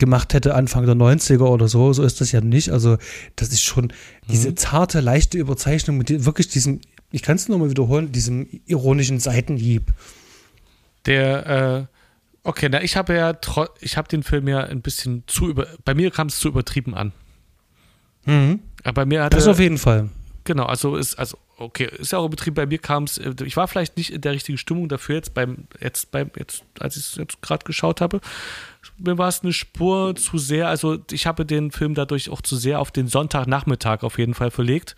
[0.00, 1.92] gemacht hätte Anfang der 90er oder so.
[1.92, 2.70] So ist das ja nicht.
[2.70, 2.98] Also,
[3.36, 3.92] das ist schon
[4.28, 4.56] diese mhm.
[4.56, 6.80] zarte, leichte Überzeichnung mit wirklich diesem,
[7.12, 9.92] ich kann es nur mal wiederholen, diesem ironischen Seitenhieb.
[11.06, 11.86] Der, äh,
[12.42, 13.38] okay, na, ich habe ja,
[13.80, 16.94] ich habe den Film ja ein bisschen zu über, bei mir kam es zu übertrieben
[16.94, 17.12] an.
[18.24, 18.60] Mhm.
[18.82, 20.08] Aber bei mir hat Das auf jeden Fall.
[20.44, 23.34] Genau, also ist, also okay, ist ja auch im Betrieb, bei mir kam es, äh,
[23.44, 26.96] ich war vielleicht nicht in der richtigen Stimmung dafür jetzt beim, jetzt beim, jetzt, als
[26.96, 28.20] ich es jetzt gerade geschaut habe.
[28.96, 32.56] Mir war es eine Spur zu sehr, also ich habe den Film dadurch auch zu
[32.56, 34.96] sehr auf den Sonntagnachmittag auf jeden Fall verlegt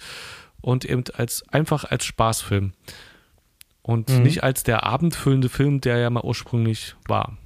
[0.61, 2.73] und eben als, einfach als Spaßfilm.
[3.83, 4.23] Und mhm.
[4.23, 7.37] nicht als der abendfüllende Film, der ja mal ursprünglich war.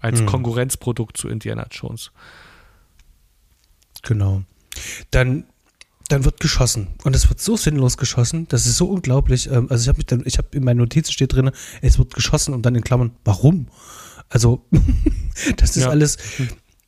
[0.00, 0.26] Als mhm.
[0.26, 2.12] Konkurrenzprodukt zu Indiana Jones.
[4.02, 4.42] Genau.
[5.10, 5.44] Dann
[6.08, 6.88] dann wird geschossen.
[7.04, 9.50] Und es wird so sinnlos geschossen, das ist so unglaublich.
[9.50, 11.50] Ähm, also ich habe mich dann, ich habe in meinen Notizen steht drin,
[11.82, 13.68] es wird geschossen und dann in Klammern, warum?
[14.28, 14.64] Also,
[15.56, 15.90] das ist ja.
[15.90, 16.18] alles,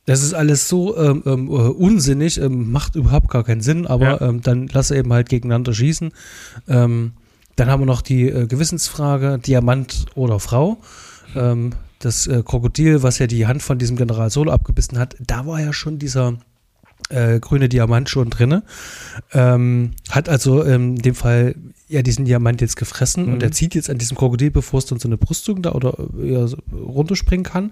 [0.05, 4.21] das ist alles so ähm, ähm, äh, unsinnig, ähm, macht überhaupt gar keinen Sinn, aber
[4.21, 4.21] ja.
[4.21, 6.11] ähm, dann lasse eben halt gegeneinander schießen.
[6.67, 7.13] Ähm,
[7.55, 10.77] dann haben wir noch die äh, Gewissensfrage, Diamant oder Frau.
[11.99, 15.59] Das äh, Krokodil, was ja die Hand von diesem General Solo abgebissen hat, da war
[15.59, 16.37] ja schon dieser
[17.09, 18.61] äh, grüne Diamant schon drin.
[19.33, 21.55] Ähm, hat also in dem Fall
[21.87, 23.33] ja diesen Diamant jetzt gefressen mhm.
[23.33, 25.95] und er zieht jetzt an diesem Krokodil, bevor es dann so eine Brüstung da oder
[26.21, 27.71] ja, runterspringen kann.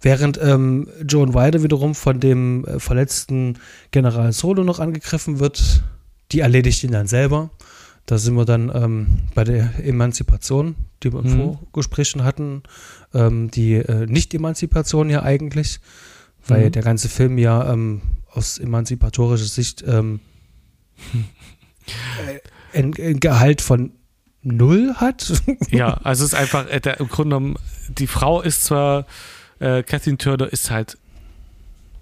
[0.00, 3.58] Während ähm, Joan Wilder wiederum von dem äh, verletzten
[3.92, 5.84] General Solo noch angegriffen wird,
[6.32, 7.50] die erledigt ihn dann selber.
[8.06, 11.58] Da sind wir dann ähm, bei der Emanzipation, die wir im mhm.
[11.72, 12.64] Vorgespräch hatten.
[13.14, 15.78] Ähm, die äh, Nicht-Emanzipation ja eigentlich,
[16.48, 16.72] weil mhm.
[16.72, 18.02] der ganze Film ja ähm,
[18.34, 20.20] aus emanzipatorischer Sicht ähm,
[22.72, 23.92] ein, ein, Gehalt von
[24.42, 25.42] null hat.
[25.70, 27.56] ja, also es ist einfach, äh, der, im Grunde genommen,
[27.88, 29.06] die Frau ist zwar,
[29.58, 30.98] äh, Kathleen Turner ist halt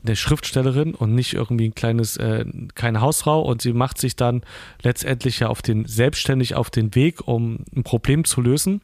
[0.05, 4.43] eine Schriftstellerin und nicht irgendwie ein kleines, äh, keine Hausfrau und sie macht sich dann
[4.83, 8.81] letztendlich ja auf den, selbstständig auf den Weg, um ein Problem zu lösen.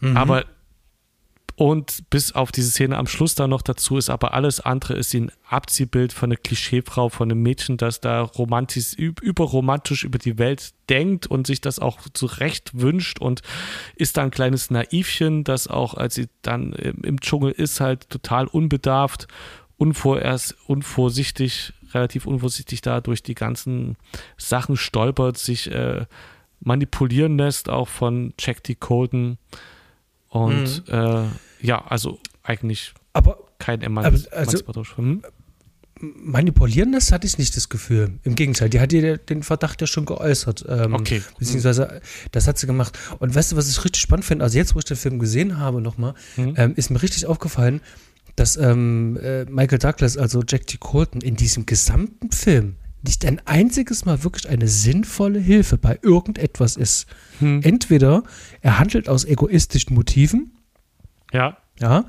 [0.00, 0.16] Mhm.
[0.16, 0.44] Aber
[1.60, 5.12] und bis auf diese Szene am Schluss da noch dazu ist aber alles andere ist
[5.12, 10.72] ein Abziehbild von einer Klischeefrau, von einem Mädchen, das da romantisch, überromantisch über die Welt
[10.88, 13.42] denkt und sich das auch zurecht wünscht und
[13.94, 18.46] ist da ein kleines Naivchen, das auch, als sie dann im Dschungel ist, halt total
[18.46, 19.28] unbedarft,
[19.76, 23.98] unvorerst, unvorsichtig, relativ unvorsichtig da durch die ganzen
[24.38, 26.06] Sachen stolpert, sich äh,
[26.60, 28.76] manipulieren lässt, auch von Jack D.
[28.76, 29.36] Colton.
[30.28, 30.94] Und mhm.
[30.94, 31.24] äh,
[31.62, 34.58] ja, also eigentlich aber, kein Emanz also,
[34.96, 35.22] hm?
[36.00, 38.18] Manipulieren, das hatte ich nicht das Gefühl.
[38.22, 40.64] Im Gegenteil, die hat dir den Verdacht ja schon geäußert.
[40.66, 41.22] Ähm, okay.
[41.38, 42.00] Beziehungsweise,
[42.32, 42.98] das hat sie gemacht.
[43.18, 44.44] Und weißt du, was ich richtig spannend finde?
[44.44, 46.54] Also, jetzt, wo ich den Film gesehen habe, nochmal, mhm.
[46.56, 47.82] ähm, ist mir richtig aufgefallen,
[48.34, 50.78] dass ähm, äh, Michael Douglas, also Jack T.
[50.78, 56.76] Colton, in diesem gesamten Film nicht ein einziges Mal wirklich eine sinnvolle Hilfe bei irgendetwas
[56.76, 57.06] ist.
[57.40, 57.60] Hm.
[57.62, 58.22] Entweder
[58.60, 60.52] er handelt aus egoistischen Motiven
[61.32, 61.56] ja.
[61.78, 62.04] Ja.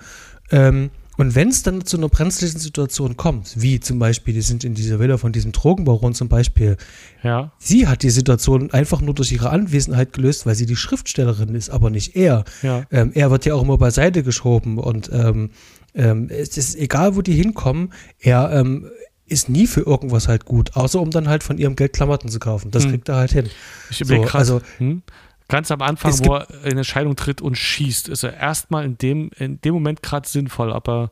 [0.52, 4.64] Ähm, und wenn es dann zu einer brenzlichen Situation kommt, wie zum Beispiel, die sind
[4.64, 6.78] in dieser Villa von diesem Drogenbaron zum Beispiel,
[7.22, 7.52] ja.
[7.60, 11.70] sie hat die Situation einfach nur durch ihre Anwesenheit gelöst, weil sie die Schriftstellerin ist,
[11.70, 12.44] aber nicht er.
[12.64, 12.86] Ja.
[12.92, 15.52] Ähm, er wird ja auch immer beiseite geschoben und ähm,
[15.94, 18.90] ähm, es ist egal, wo die hinkommen, er ähm,
[19.28, 22.40] ist nie für irgendwas halt gut, außer um dann halt von ihrem Geld Klamotten zu
[22.40, 22.72] kaufen.
[22.72, 22.92] Das hm.
[22.92, 23.50] kriegt er halt hin.
[23.90, 25.04] Ich so, also, hm?
[25.52, 29.32] Ganz am Anfang, wo er in Entscheidung tritt und schießt, ist er erstmal in dem,
[29.38, 31.12] in dem Moment gerade sinnvoll, aber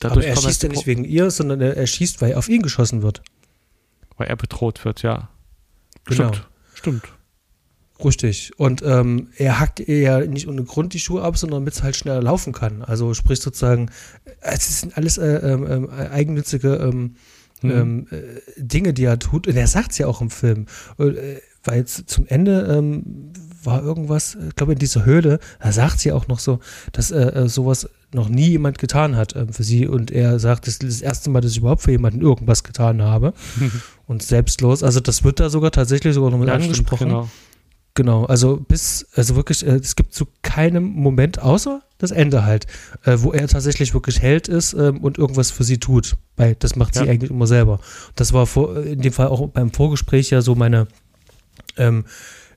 [0.00, 2.60] dadurch aber er schießt ja nicht wegen ihr, sondern er, er, schießt, weil auf ihn
[2.60, 3.22] geschossen wird.
[4.18, 5.30] Weil er bedroht wird, ja.
[6.04, 6.28] Genau.
[6.28, 6.48] Stimmt.
[6.74, 7.02] Stimmt.
[8.04, 8.52] Richtig.
[8.58, 11.82] Und ähm, er hackt ihr ja nicht ohne Grund die Schuhe ab, sondern damit es
[11.82, 12.82] halt schneller laufen kann.
[12.82, 13.90] Also sprich sozusagen,
[14.42, 17.16] es sind alles äh, äh, eigennützige ähm,
[17.62, 17.70] mhm.
[17.70, 19.46] ähm, äh, Dinge, die er tut.
[19.46, 20.66] Und er sagt es ja auch im Film.
[20.98, 23.32] Und, äh, weil jetzt zum Ende ähm,
[23.64, 26.58] war irgendwas, ich glaube in dieser Höhle, da sagt sie auch noch so,
[26.92, 30.66] dass äh, äh, sowas noch nie jemand getan hat äh, für sie und er sagt,
[30.66, 33.34] das ist das erste Mal, dass ich überhaupt für jemanden irgendwas getan habe
[34.06, 36.96] und selbstlos, also das wird da sogar tatsächlich sogar noch mit ja, angesprochen.
[36.96, 37.28] Stimmt, genau.
[37.94, 42.66] Genau, also bis, also wirklich, äh, es gibt zu keinem Moment, außer das Ende halt,
[43.04, 46.16] äh, wo er tatsächlich wirklich Held ist ähm, und irgendwas für sie tut.
[46.36, 47.02] Weil das macht ja.
[47.02, 47.80] sie eigentlich immer selber.
[48.16, 50.88] Das war vor, in dem Fall auch beim Vorgespräch ja so meine,
[51.76, 52.04] ähm,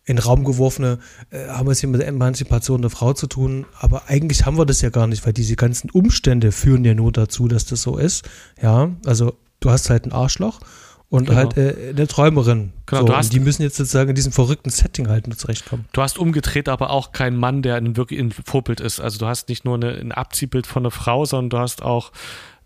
[0.05, 0.99] in den Raum geworfene,
[1.31, 4.57] äh, haben wir es hier mit der Emanzipation der Frau zu tun, aber eigentlich haben
[4.57, 7.81] wir das ja gar nicht, weil diese ganzen Umstände führen ja nur dazu, dass das
[7.81, 8.29] so ist.
[8.61, 10.59] Ja, also du hast halt ein Arschloch
[11.09, 11.37] und genau.
[11.37, 12.71] halt äh, eine Träumerin.
[12.85, 15.85] Genau, so, hast, die müssen jetzt sozusagen in diesem verrückten Setting halt nur zurechtkommen.
[15.91, 18.99] Du hast umgedreht aber auch keinen Mann, der ein wirklich ein Vorbild ist.
[18.99, 22.11] Also du hast nicht nur eine, ein Abziehbild von einer Frau, sondern du hast auch,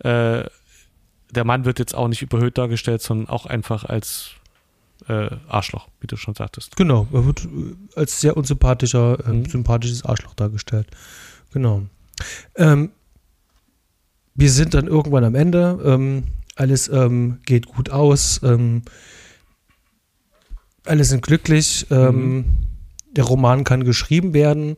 [0.00, 0.44] äh,
[1.30, 4.32] der Mann wird jetzt auch nicht überhöht dargestellt, sondern auch einfach als
[5.08, 6.76] äh, Arschloch, wie du schon sagtest.
[6.76, 9.46] Genau, er wird äh, als sehr unsympathischer, äh, mhm.
[9.46, 10.88] sympathisches Arschloch dargestellt.
[11.52, 11.82] Genau.
[12.56, 12.90] Ähm,
[14.34, 15.78] wir sind dann irgendwann am Ende.
[15.84, 16.24] Ähm,
[16.56, 18.40] alles ähm, geht gut aus.
[18.42, 18.82] Ähm,
[20.84, 21.86] alle sind glücklich.
[21.90, 22.44] Ähm, mhm.
[23.12, 24.76] Der Roman kann geschrieben werden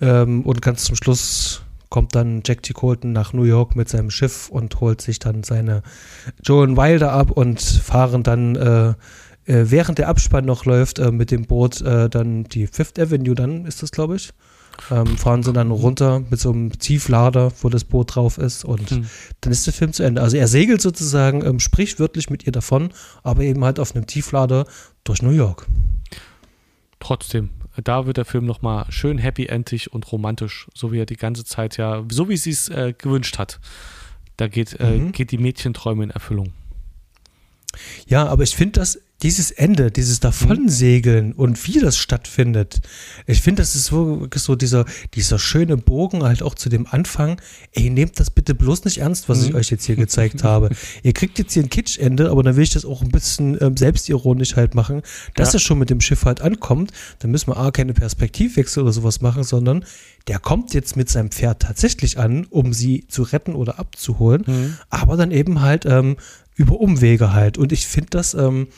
[0.00, 1.62] ähm, und ganz zum Schluss
[1.92, 2.72] kommt dann Jack T.
[2.72, 5.82] Colton nach New York mit seinem Schiff und holt sich dann seine
[6.42, 8.94] Joan Wilder ab und fahren dann, äh,
[9.46, 13.34] äh, während der Abspann noch läuft, äh, mit dem Boot äh, dann die Fifth Avenue,
[13.34, 14.30] dann ist das, glaube ich.
[14.90, 18.90] Ähm, fahren sie dann runter mit so einem Tieflader, wo das Boot drauf ist und
[18.90, 19.06] hm.
[19.42, 20.22] dann ist der Film zu Ende.
[20.22, 22.90] Also er segelt sozusagen ähm, sprichwörtlich mit ihr davon,
[23.22, 24.66] aber eben halt auf einem Tieflader
[25.04, 25.66] durch New York.
[27.00, 27.50] Trotzdem,
[27.84, 31.76] da wird der Film nochmal schön happy-endig und romantisch, so wie er die ganze Zeit
[31.76, 33.60] ja, so wie sie es äh, gewünscht hat.
[34.38, 35.12] Da geht, äh, mhm.
[35.12, 36.54] geht die Mädchenträume in Erfüllung.
[38.06, 41.32] Ja, aber ich finde das dieses Ende, dieses Davonsegeln mhm.
[41.34, 42.80] und wie das stattfindet,
[43.26, 47.40] ich finde, das ist wirklich so dieser, dieser schöne Bogen halt auch zu dem Anfang.
[47.72, 49.48] Ey, nehmt das bitte bloß nicht ernst, was mhm.
[49.48, 50.70] ich euch jetzt hier gezeigt habe.
[51.02, 53.76] Ihr kriegt jetzt hier ein Kitschende, aber dann will ich das auch ein bisschen ähm,
[53.76, 55.02] selbstironisch halt machen,
[55.36, 55.58] dass ja.
[55.58, 56.90] er schon mit dem Schiff halt ankommt.
[57.20, 59.84] Dann müssen wir A, keine Perspektivwechsel oder sowas machen, sondern
[60.28, 64.76] der kommt jetzt mit seinem Pferd tatsächlich an, um sie zu retten oder abzuholen, mhm.
[64.90, 66.16] aber dann eben halt ähm,
[66.54, 67.58] über Umwege halt.
[67.58, 68.68] Und ich finde das, ähm,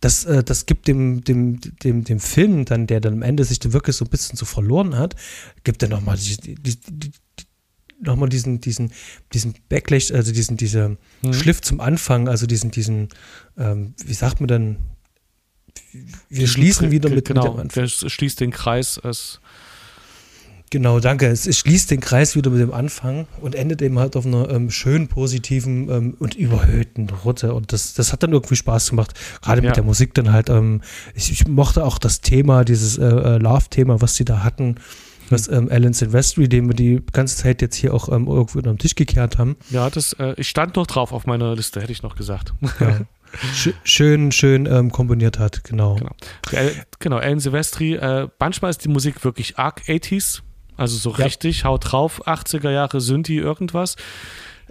[0.00, 3.58] das, äh, das gibt dem, dem, dem, dem Film dann, der dann am Ende sich
[3.58, 5.16] dann wirklich so ein bisschen so verloren hat,
[5.64, 7.12] gibt er nochmal die, die, die,
[8.00, 8.92] nochmal diesen, diesen,
[9.32, 11.32] diesen Backlash, also diesen, diese mhm.
[11.32, 13.08] Schliff zum Anfang, also diesen, diesen,
[13.56, 14.76] ähm, wie sagt man dann,
[16.28, 17.74] wir schließen wieder mit, genau, mit.
[17.74, 19.40] Der schließt den Kreis, es
[20.74, 21.28] Genau, danke.
[21.28, 24.50] Es, es, schließt den Kreis wieder mit dem Anfang und endet eben halt auf einer
[24.50, 27.54] ähm, schön positiven ähm, und überhöhten Route.
[27.54, 29.14] Und das, das hat dann irgendwie Spaß gemacht.
[29.40, 29.68] Gerade ja.
[29.68, 30.48] mit der Musik dann halt.
[30.48, 30.80] Ähm,
[31.14, 34.74] ich, ich, mochte auch das Thema, dieses äh, äh Love-Thema, was sie da hatten.
[35.30, 38.76] Was ähm, Alan Silvestri, den wir die ganze Zeit jetzt hier auch ähm, irgendwo den
[38.76, 39.54] Tisch gekehrt haben.
[39.70, 42.52] Ja, das, äh, ich stand noch drauf auf meiner Liste, hätte ich noch gesagt.
[42.80, 42.98] Ja.
[43.84, 45.94] schön, schön ähm, komponiert hat, genau.
[46.50, 50.42] Genau, genau Alan Silvestri, äh, manchmal ist die Musik wirklich arg 80s,
[50.76, 51.24] also so ja.
[51.24, 53.96] richtig, haut drauf, 80er Jahre Synthi irgendwas.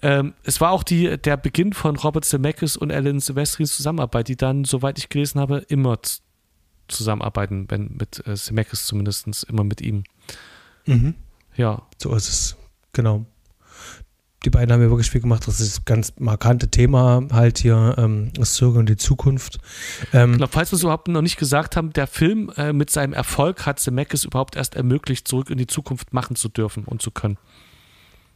[0.02, 4.36] Ähm, es war auch die, der Beginn von Robert Zemeckis und Alan Silvestris Zusammenarbeit, die
[4.36, 5.98] dann, soweit ich gelesen habe, immer
[6.88, 10.04] zusammenarbeiten, wenn mit äh, Zemeckis zumindest, immer mit ihm.
[10.86, 11.16] Mhm.
[11.56, 11.84] Ja.
[11.98, 12.58] So ist es,
[12.92, 13.26] genau
[14.46, 15.48] die beiden haben ja wirklich viel gemacht.
[15.48, 19.60] Das ist das ganz markante Thema halt hier, ähm, das Zurück in die Zukunft.
[20.12, 23.14] Ähm, genau, falls wir es überhaupt noch nicht gesagt haben, der Film äh, mit seinem
[23.14, 27.12] Erfolg hat Zemeckis überhaupt erst ermöglicht, Zurück in die Zukunft machen zu dürfen und zu
[27.12, 27.38] können.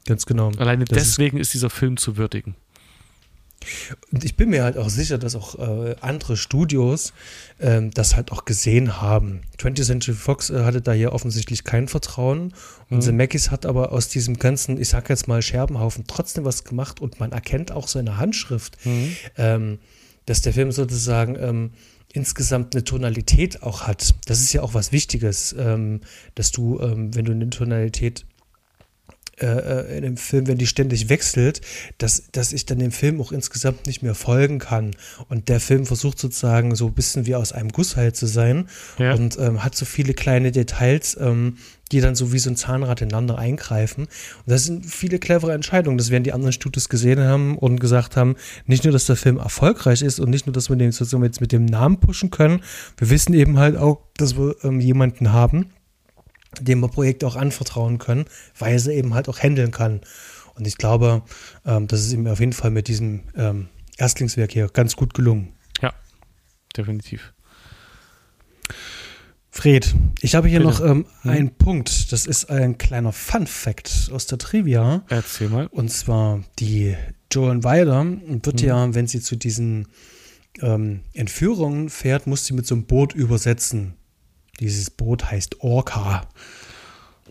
[0.05, 0.51] Ganz genau.
[0.57, 2.55] Alleine das deswegen ist, ist dieser Film zu würdigen.
[4.11, 7.13] Und ich bin mir halt auch sicher, dass auch äh, andere Studios
[7.59, 9.41] ähm, das halt auch gesehen haben.
[9.59, 12.53] 20th Century Fox äh, hatte da hier offensichtlich kein Vertrauen.
[12.89, 13.01] Und mhm.
[13.01, 17.20] Zemeckis hat aber aus diesem ganzen, ich sag jetzt mal, Scherbenhaufen trotzdem was gemacht und
[17.20, 19.15] man erkennt auch seine Handschrift, mhm.
[19.38, 19.80] ähm,
[20.26, 21.72] dass der Film sozusagen ähm,
[22.13, 24.15] insgesamt eine Tonalität auch hat.
[24.26, 26.01] Das ist ja auch was Wichtiges, ähm,
[26.36, 28.26] dass du, ähm, wenn du eine Tonalität
[29.41, 31.61] äh, in dem Film, wenn die ständig wechselt,
[31.97, 34.95] dass, dass ich dann dem Film auch insgesamt nicht mehr folgen kann.
[35.29, 38.67] Und der Film versucht sozusagen so ein bisschen wie aus einem Guss halt zu sein
[38.97, 39.13] ja.
[39.13, 41.57] und ähm, hat so viele kleine Details, ähm,
[41.91, 44.03] die dann so wie so ein Zahnrad ineinander eingreifen.
[44.05, 45.97] Und das sind viele clevere Entscheidungen.
[45.97, 48.35] Das werden die anderen Studios gesehen haben und gesagt haben,
[48.65, 51.41] nicht nur, dass der Film erfolgreich ist und nicht nur, dass wir den sozusagen jetzt
[51.41, 52.61] mit dem Namen pushen können,
[52.97, 55.67] wir wissen eben halt auch, dass wir ähm, jemanden haben,
[56.61, 58.25] dem wir Projekte auch anvertrauen können,
[58.57, 60.01] weil sie eben halt auch handeln kann.
[60.55, 61.21] Und ich glaube,
[61.65, 65.53] ähm, das ist ihm auf jeden Fall mit diesem ähm, Erstlingswerk hier ganz gut gelungen.
[65.81, 65.93] Ja,
[66.75, 67.33] definitiv.
[69.57, 70.69] Fred, ich habe hier Bitte.
[70.69, 71.31] noch ähm, hm.
[71.31, 72.11] einen Punkt.
[72.11, 75.03] Das ist ein kleiner Fun-Fact aus der Trivia.
[75.09, 75.65] Erzähl mal.
[75.67, 76.95] Und zwar die
[77.31, 78.67] Joan Weiler wird hm.
[78.67, 79.87] ja, wenn sie zu diesen
[80.61, 83.95] ähm, Entführungen fährt, muss sie mit so einem Boot übersetzen.
[84.59, 86.27] Dieses Boot heißt Orca.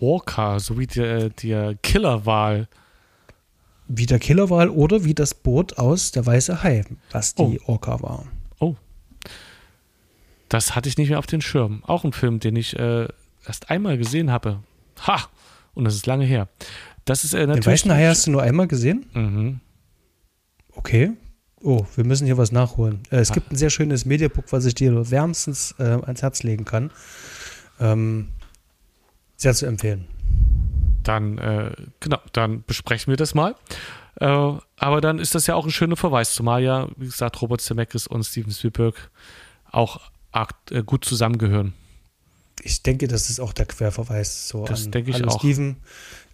[0.01, 2.69] Orca, so wie der, der Killerwal.
[3.89, 7.73] Wie der Killerwal oder wie das Boot aus Der Weiße Hai, was die oh.
[7.73, 8.27] Orca war.
[8.59, 8.75] Oh.
[10.49, 11.83] Das hatte ich nicht mehr auf den Schirm.
[11.87, 13.09] Auch ein Film, den ich äh,
[13.47, 14.61] erst einmal gesehen habe.
[15.07, 15.29] Ha!
[15.75, 16.49] Und das ist lange her.
[17.05, 17.65] Das ist äh, natürlich.
[17.65, 19.07] Den Weißen Hai hast du nur einmal gesehen?
[19.15, 19.61] Mhm.
[20.73, 21.13] Okay.
[21.63, 23.01] Oh, wir müssen hier was nachholen.
[23.11, 23.35] Äh, es ah.
[23.35, 26.91] gibt ein sehr schönes Mediabook, was ich dir wärmstens äh, ans Herz legen kann.
[27.81, 28.29] Ähm,
[29.37, 30.07] sehr zu empfehlen.
[31.03, 33.55] Dann, äh, genau, dann besprechen wir das mal.
[34.21, 37.61] Äh, aber dann ist das ja auch ein schöner Verweis, zumal ja, wie gesagt, Robert
[37.61, 39.11] Zemeckis und Steven Spielberg
[39.71, 40.01] auch
[40.33, 41.75] arg, äh, gut zusammengehören.
[42.63, 45.39] Ich denke, das ist auch der Querverweis so das an denke ich auch.
[45.39, 45.77] Steven.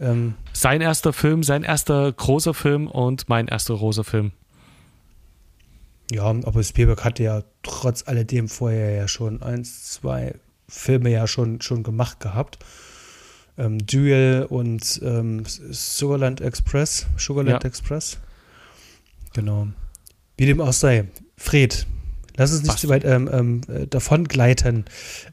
[0.01, 4.33] Ähm, sein erster Film, sein erster großer Film und mein erster großer Film.
[6.11, 10.35] Ja, aber Spielberg hatte ja trotz alledem vorher ja schon eins, zwei
[10.69, 12.59] Filme ja schon, schon gemacht gehabt.
[13.59, 17.07] Ähm, Duel und ähm, Sugarland Express.
[17.17, 17.69] Sugarland ja.
[17.69, 18.19] Express.
[19.35, 19.69] Genau.
[20.37, 21.07] Wie dem auch sei.
[21.37, 21.87] Fred,
[22.37, 24.85] lass uns nicht zu weit ähm, ähm, äh, davon gleiten.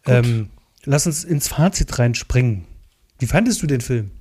[0.05, 0.49] Ähm,
[0.85, 2.65] lass uns ins Fazit reinspringen.
[3.19, 4.11] Wie fandest du den Film?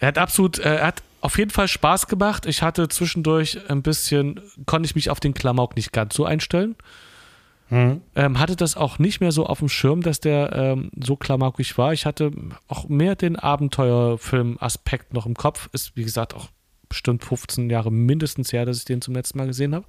[0.00, 2.46] Er hat absolut, äh, er hat auf jeden Fall Spaß gemacht.
[2.46, 6.76] Ich hatte zwischendurch ein bisschen, konnte ich mich auf den Klamauk nicht ganz so einstellen.
[7.68, 8.00] Hm.
[8.14, 11.76] Ähm, hatte das auch nicht mehr so auf dem Schirm, dass der ähm, so klamaukig
[11.76, 11.92] war.
[11.92, 12.30] Ich hatte
[12.66, 15.68] auch mehr den Abenteuerfilm-Aspekt noch im Kopf.
[15.72, 16.48] Ist, wie gesagt, auch
[16.88, 19.84] bestimmt 15 Jahre mindestens her, dass ich den zum letzten Mal gesehen habe.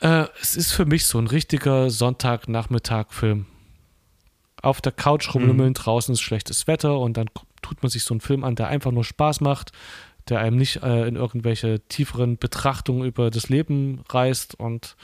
[0.00, 3.46] Äh, es ist für mich so ein richtiger Sonntagnachmittag-Film.
[4.60, 5.74] Auf der Couch rumlümmeln, mhm.
[5.74, 7.30] draußen ist schlechtes Wetter und dann
[7.62, 9.72] tut man sich so einen Film an, der einfach nur Spaß macht,
[10.28, 14.96] der einem nicht äh, in irgendwelche tieferen Betrachtungen über das Leben reißt und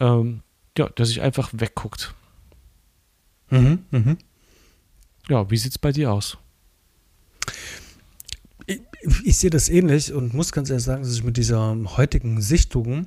[0.00, 0.42] ähm,
[0.76, 2.14] ja, der sich einfach wegguckt.
[3.50, 4.18] Mhm, mhm.
[5.28, 6.38] Ja, wie sieht es bei dir aus?
[8.66, 8.80] Ich,
[9.24, 13.06] ich, sehe das ähnlich und muss ganz ehrlich sagen, dass ich mit dieser heutigen Sichtung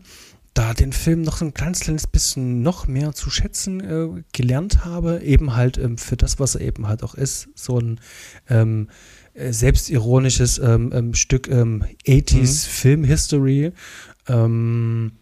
[0.54, 4.86] da den Film noch so ein ganz kleines bisschen noch mehr zu schätzen äh, gelernt
[4.86, 8.00] habe, eben halt ähm, für das, was er eben halt auch ist, so ein
[8.50, 8.90] ähm,
[9.34, 12.46] äh, selbstironisches ähm, ähm Stück 80s ähm, mhm.
[12.46, 13.72] Film History.
[14.28, 15.14] Ähm,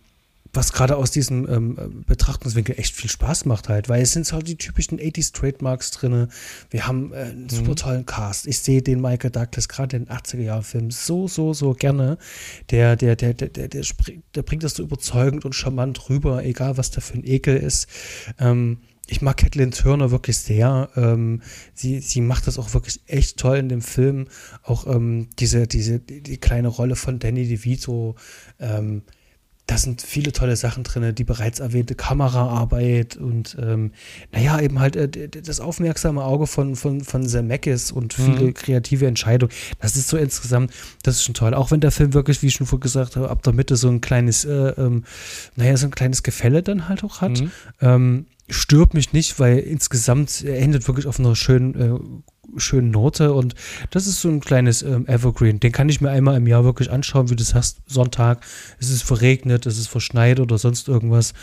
[0.58, 4.48] was gerade aus diesem ähm, Betrachtungswinkel echt viel Spaß macht halt, weil es sind halt
[4.48, 6.28] die typischen 80s Trademarks drin.
[6.72, 7.50] Wir haben äh, einen mhm.
[7.50, 8.48] super tollen Cast.
[8.48, 12.18] Ich sehe den Michael Douglas gerade in den 80er Jahren Film so, so, so gerne.
[12.72, 13.84] Der, der, der, der, der, der,
[14.36, 17.88] der bringt das so überzeugend und charmant rüber, egal was da für ein Ekel ist.
[18.40, 20.90] Ähm, ich mag Kathleen Turner wirklich sehr.
[20.96, 21.42] Ähm,
[21.74, 24.28] sie, sie macht das auch wirklich echt toll in dem Film.
[24.64, 28.16] Auch ähm, diese, diese, die, die, kleine Rolle von Danny DeVito.
[28.60, 29.04] Ähm,
[29.68, 33.92] da sind viele tolle Sachen drin, die bereits erwähnte Kameraarbeit und ähm,
[34.32, 38.54] naja, eben halt äh, das aufmerksame Auge von, von, von Zemeckis und viele mhm.
[38.54, 39.52] kreative Entscheidungen.
[39.80, 40.72] Das ist so insgesamt,
[41.04, 41.54] das ist schon toll.
[41.54, 43.90] Auch wenn der Film wirklich, wie ich schon vorher gesagt habe, ab der Mitte so
[43.90, 45.04] ein kleines, äh, ähm,
[45.58, 47.42] naja, so ein kleines Gefälle dann halt auch hat.
[47.42, 47.52] Mhm.
[47.82, 52.00] Ähm, stört mich nicht, weil insgesamt er endet wirklich auf einer schönen äh,
[52.56, 53.56] schönen Note und
[53.92, 55.60] das ist so ein kleines ähm, Evergreen.
[55.60, 58.46] Den kann ich mir einmal im Jahr wirklich anschauen, wie du sagst, Sonntag,
[58.80, 61.34] es ist verregnet, es ist verschneit oder sonst irgendwas.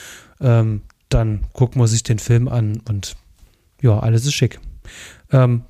[0.41, 3.17] Ähm, dann gucken wir sich den Film an und
[3.81, 4.61] ja, alles ist schick.
[5.31, 5.63] Ähm,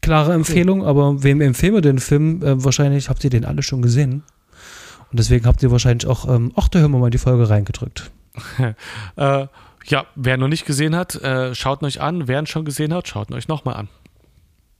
[0.00, 2.42] klare Empfehlung, aber wem empfehlen wir den Film?
[2.42, 4.22] Äh, wahrscheinlich habt ihr den alle schon gesehen.
[5.10, 8.10] Und deswegen habt ihr wahrscheinlich auch, ähm, ach, da hören wir mal die Folge reingedrückt.
[9.16, 9.46] äh,
[9.86, 12.28] ja, wer noch nicht gesehen hat, äh, schaut euch an.
[12.28, 13.88] Wer ihn schon gesehen hat, schaut euch nochmal an.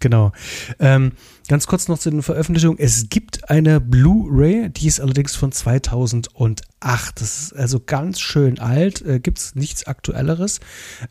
[0.00, 0.32] Genau.
[0.78, 1.12] Ähm,
[1.48, 2.78] ganz kurz noch zu den Veröffentlichungen.
[2.78, 7.20] Es gibt eine Blu-ray, die ist allerdings von 2008.
[7.20, 9.00] Das ist also ganz schön alt.
[9.02, 10.60] Äh, gibt es nichts Aktuelleres.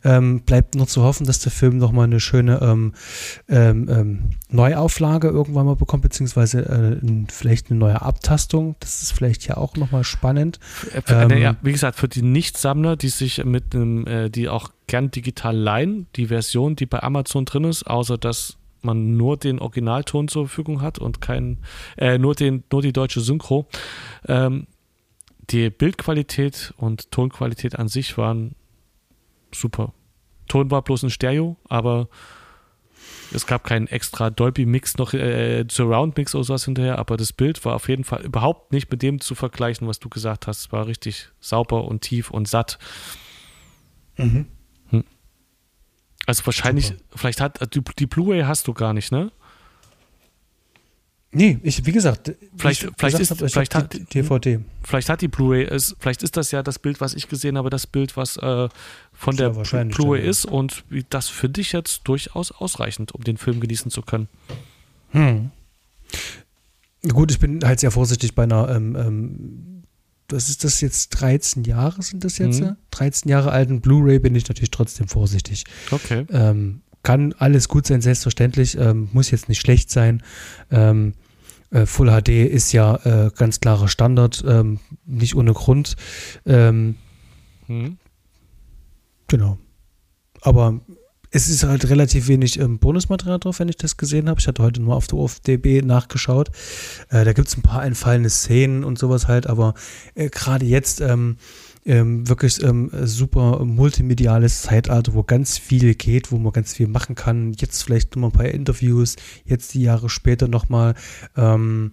[0.04, 2.92] Ähm, bleibt nur zu hoffen, dass der Film nochmal eine schöne ähm,
[3.48, 8.76] ähm, ähm, Neuauflage irgendwann mal bekommt, beziehungsweise äh, vielleicht eine neue Abtastung.
[8.80, 10.60] Das ist vielleicht ja auch nochmal spannend.
[11.08, 14.70] Äh, äh, ja, wie gesagt, für die Nichtsammler, die sich mit einem, äh, die auch
[14.86, 19.58] gern digital leihen, die Version, die bei Amazon drin ist, außer dass man nur den
[19.58, 21.58] Originalton zur Verfügung hat und kein,
[21.98, 23.66] äh, nur, den, nur die deutsche Synchro.
[24.26, 24.66] Ähm,
[25.50, 28.54] die Bildqualität und Tonqualität an sich waren
[29.54, 29.92] super.
[30.48, 32.08] Ton war bloß ein Stereo, aber
[33.32, 37.74] es gab keinen extra Dolby-Mix noch, äh, Surround-Mix oder sowas hinterher, aber das Bild war
[37.74, 40.60] auf jeden Fall überhaupt nicht mit dem zu vergleichen, was du gesagt hast.
[40.60, 42.78] Es war richtig sauber und tief und satt.
[44.16, 44.46] Mhm.
[46.26, 47.00] Also wahrscheinlich, Super.
[47.14, 49.30] vielleicht hat die, die Blu-ray hast du gar nicht, ne?
[51.32, 54.60] Nee, ich, wie gesagt, vielleicht, wie vielleicht ist, hab, vielleicht hat die DVD.
[54.82, 55.68] Vielleicht hat die Blu-ray,
[55.98, 58.68] vielleicht ist das ja das Bild, was ich gesehen habe, das Bild, was äh,
[59.12, 63.90] von der Blu-ray ist und das für dich jetzt durchaus ausreichend, um den Film genießen
[63.90, 64.28] zu können.
[65.10, 65.50] Hm.
[67.06, 69.75] Gut, ich bin halt sehr vorsichtig bei einer ähm, ähm,
[70.28, 72.60] was ist das jetzt, 13 Jahre sind das jetzt?
[72.60, 72.76] Mhm.
[72.90, 75.64] 13 Jahre alten Blu-ray bin ich natürlich trotzdem vorsichtig.
[75.90, 76.26] Okay.
[76.30, 80.22] Ähm, kann alles gut sein, selbstverständlich, ähm, muss jetzt nicht schlecht sein.
[80.70, 81.14] Ähm,
[81.70, 82.96] äh, Full HD ist ja
[83.26, 85.96] äh, ganz klarer Standard, ähm, nicht ohne Grund.
[86.44, 86.96] Ähm,
[87.68, 87.98] mhm.
[89.28, 89.58] Genau.
[90.40, 90.80] Aber
[91.30, 94.40] es ist halt relativ wenig ähm, Bonusmaterial drauf, wenn ich das gesehen habe.
[94.40, 96.50] Ich hatte heute nur auf der OFDB nachgeschaut.
[97.10, 99.74] Äh, da gibt es ein paar einfallende Szenen und sowas halt, aber
[100.14, 101.36] äh, gerade jetzt ähm,
[101.86, 107.14] ähm, wirklich ähm, super multimediales Zeitalter, wo ganz viel geht, wo man ganz viel machen
[107.14, 107.52] kann.
[107.54, 110.94] Jetzt vielleicht nur mal ein paar Interviews, jetzt die Jahre später nochmal.
[111.36, 111.92] Ähm,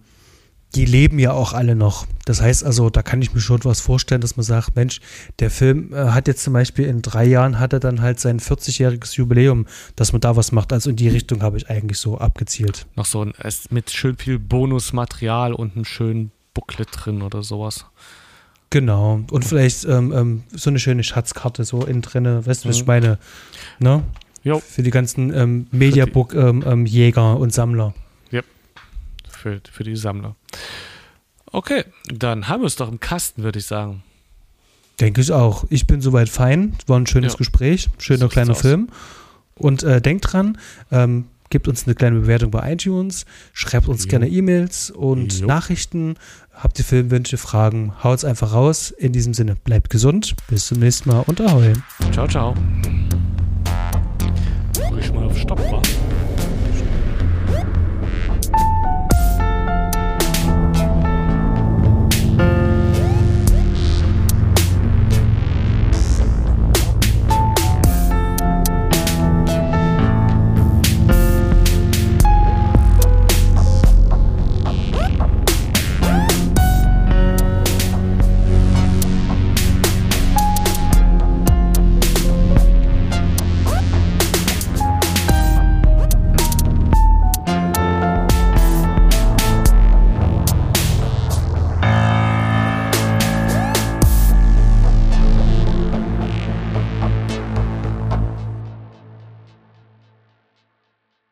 [0.74, 2.06] die leben ja auch alle noch.
[2.24, 5.00] Das heißt also, da kann ich mir schon was vorstellen, dass man sagt, Mensch,
[5.38, 8.40] der Film äh, hat jetzt zum Beispiel in drei Jahren hat er dann halt sein
[8.40, 9.66] 40-jähriges Jubiläum,
[9.96, 10.72] dass man da was macht.
[10.72, 12.86] Also in die Richtung habe ich eigentlich so abgezielt.
[12.96, 13.32] Noch so ein,
[13.70, 17.86] mit schön viel Bonusmaterial und einem schönen Booklet drin oder sowas.
[18.70, 19.20] Genau.
[19.30, 22.82] Und vielleicht ähm, ähm, so eine schöne Schatzkarte so innen drin, weißt du, was ich
[22.82, 22.86] mhm.
[22.88, 23.18] meine?
[23.78, 24.02] Ne?
[24.42, 24.58] Jo.
[24.60, 27.94] Für die ganzen ähm, Mediabook-Jäger ähm, ähm, und Sammler
[29.44, 30.36] für, für die Sammler.
[31.52, 34.02] Okay, dann haben wir es doch im Kasten, würde ich sagen.
[35.00, 35.64] Denke ich auch.
[35.68, 36.76] Ich bin soweit fein.
[36.86, 37.38] War ein schönes ja.
[37.38, 38.54] Gespräch, schöner kleiner.
[38.54, 38.88] Film.
[39.56, 40.58] Und äh, denkt dran,
[40.90, 44.10] ähm, gebt uns eine kleine Bewertung bei iTunes, schreibt uns jo.
[44.10, 45.46] gerne E-Mails und jo.
[45.46, 46.16] Nachrichten.
[46.52, 47.92] Habt ihr Filmwünsche, Fragen?
[48.02, 48.90] Haut's einfach raus.
[48.90, 50.34] In diesem Sinne, bleibt gesund.
[50.48, 51.74] Bis zum nächsten Mal und ahoi.
[52.12, 52.54] Ciao, ciao.
[54.72, 55.83] Drück mal auf Stopp machen.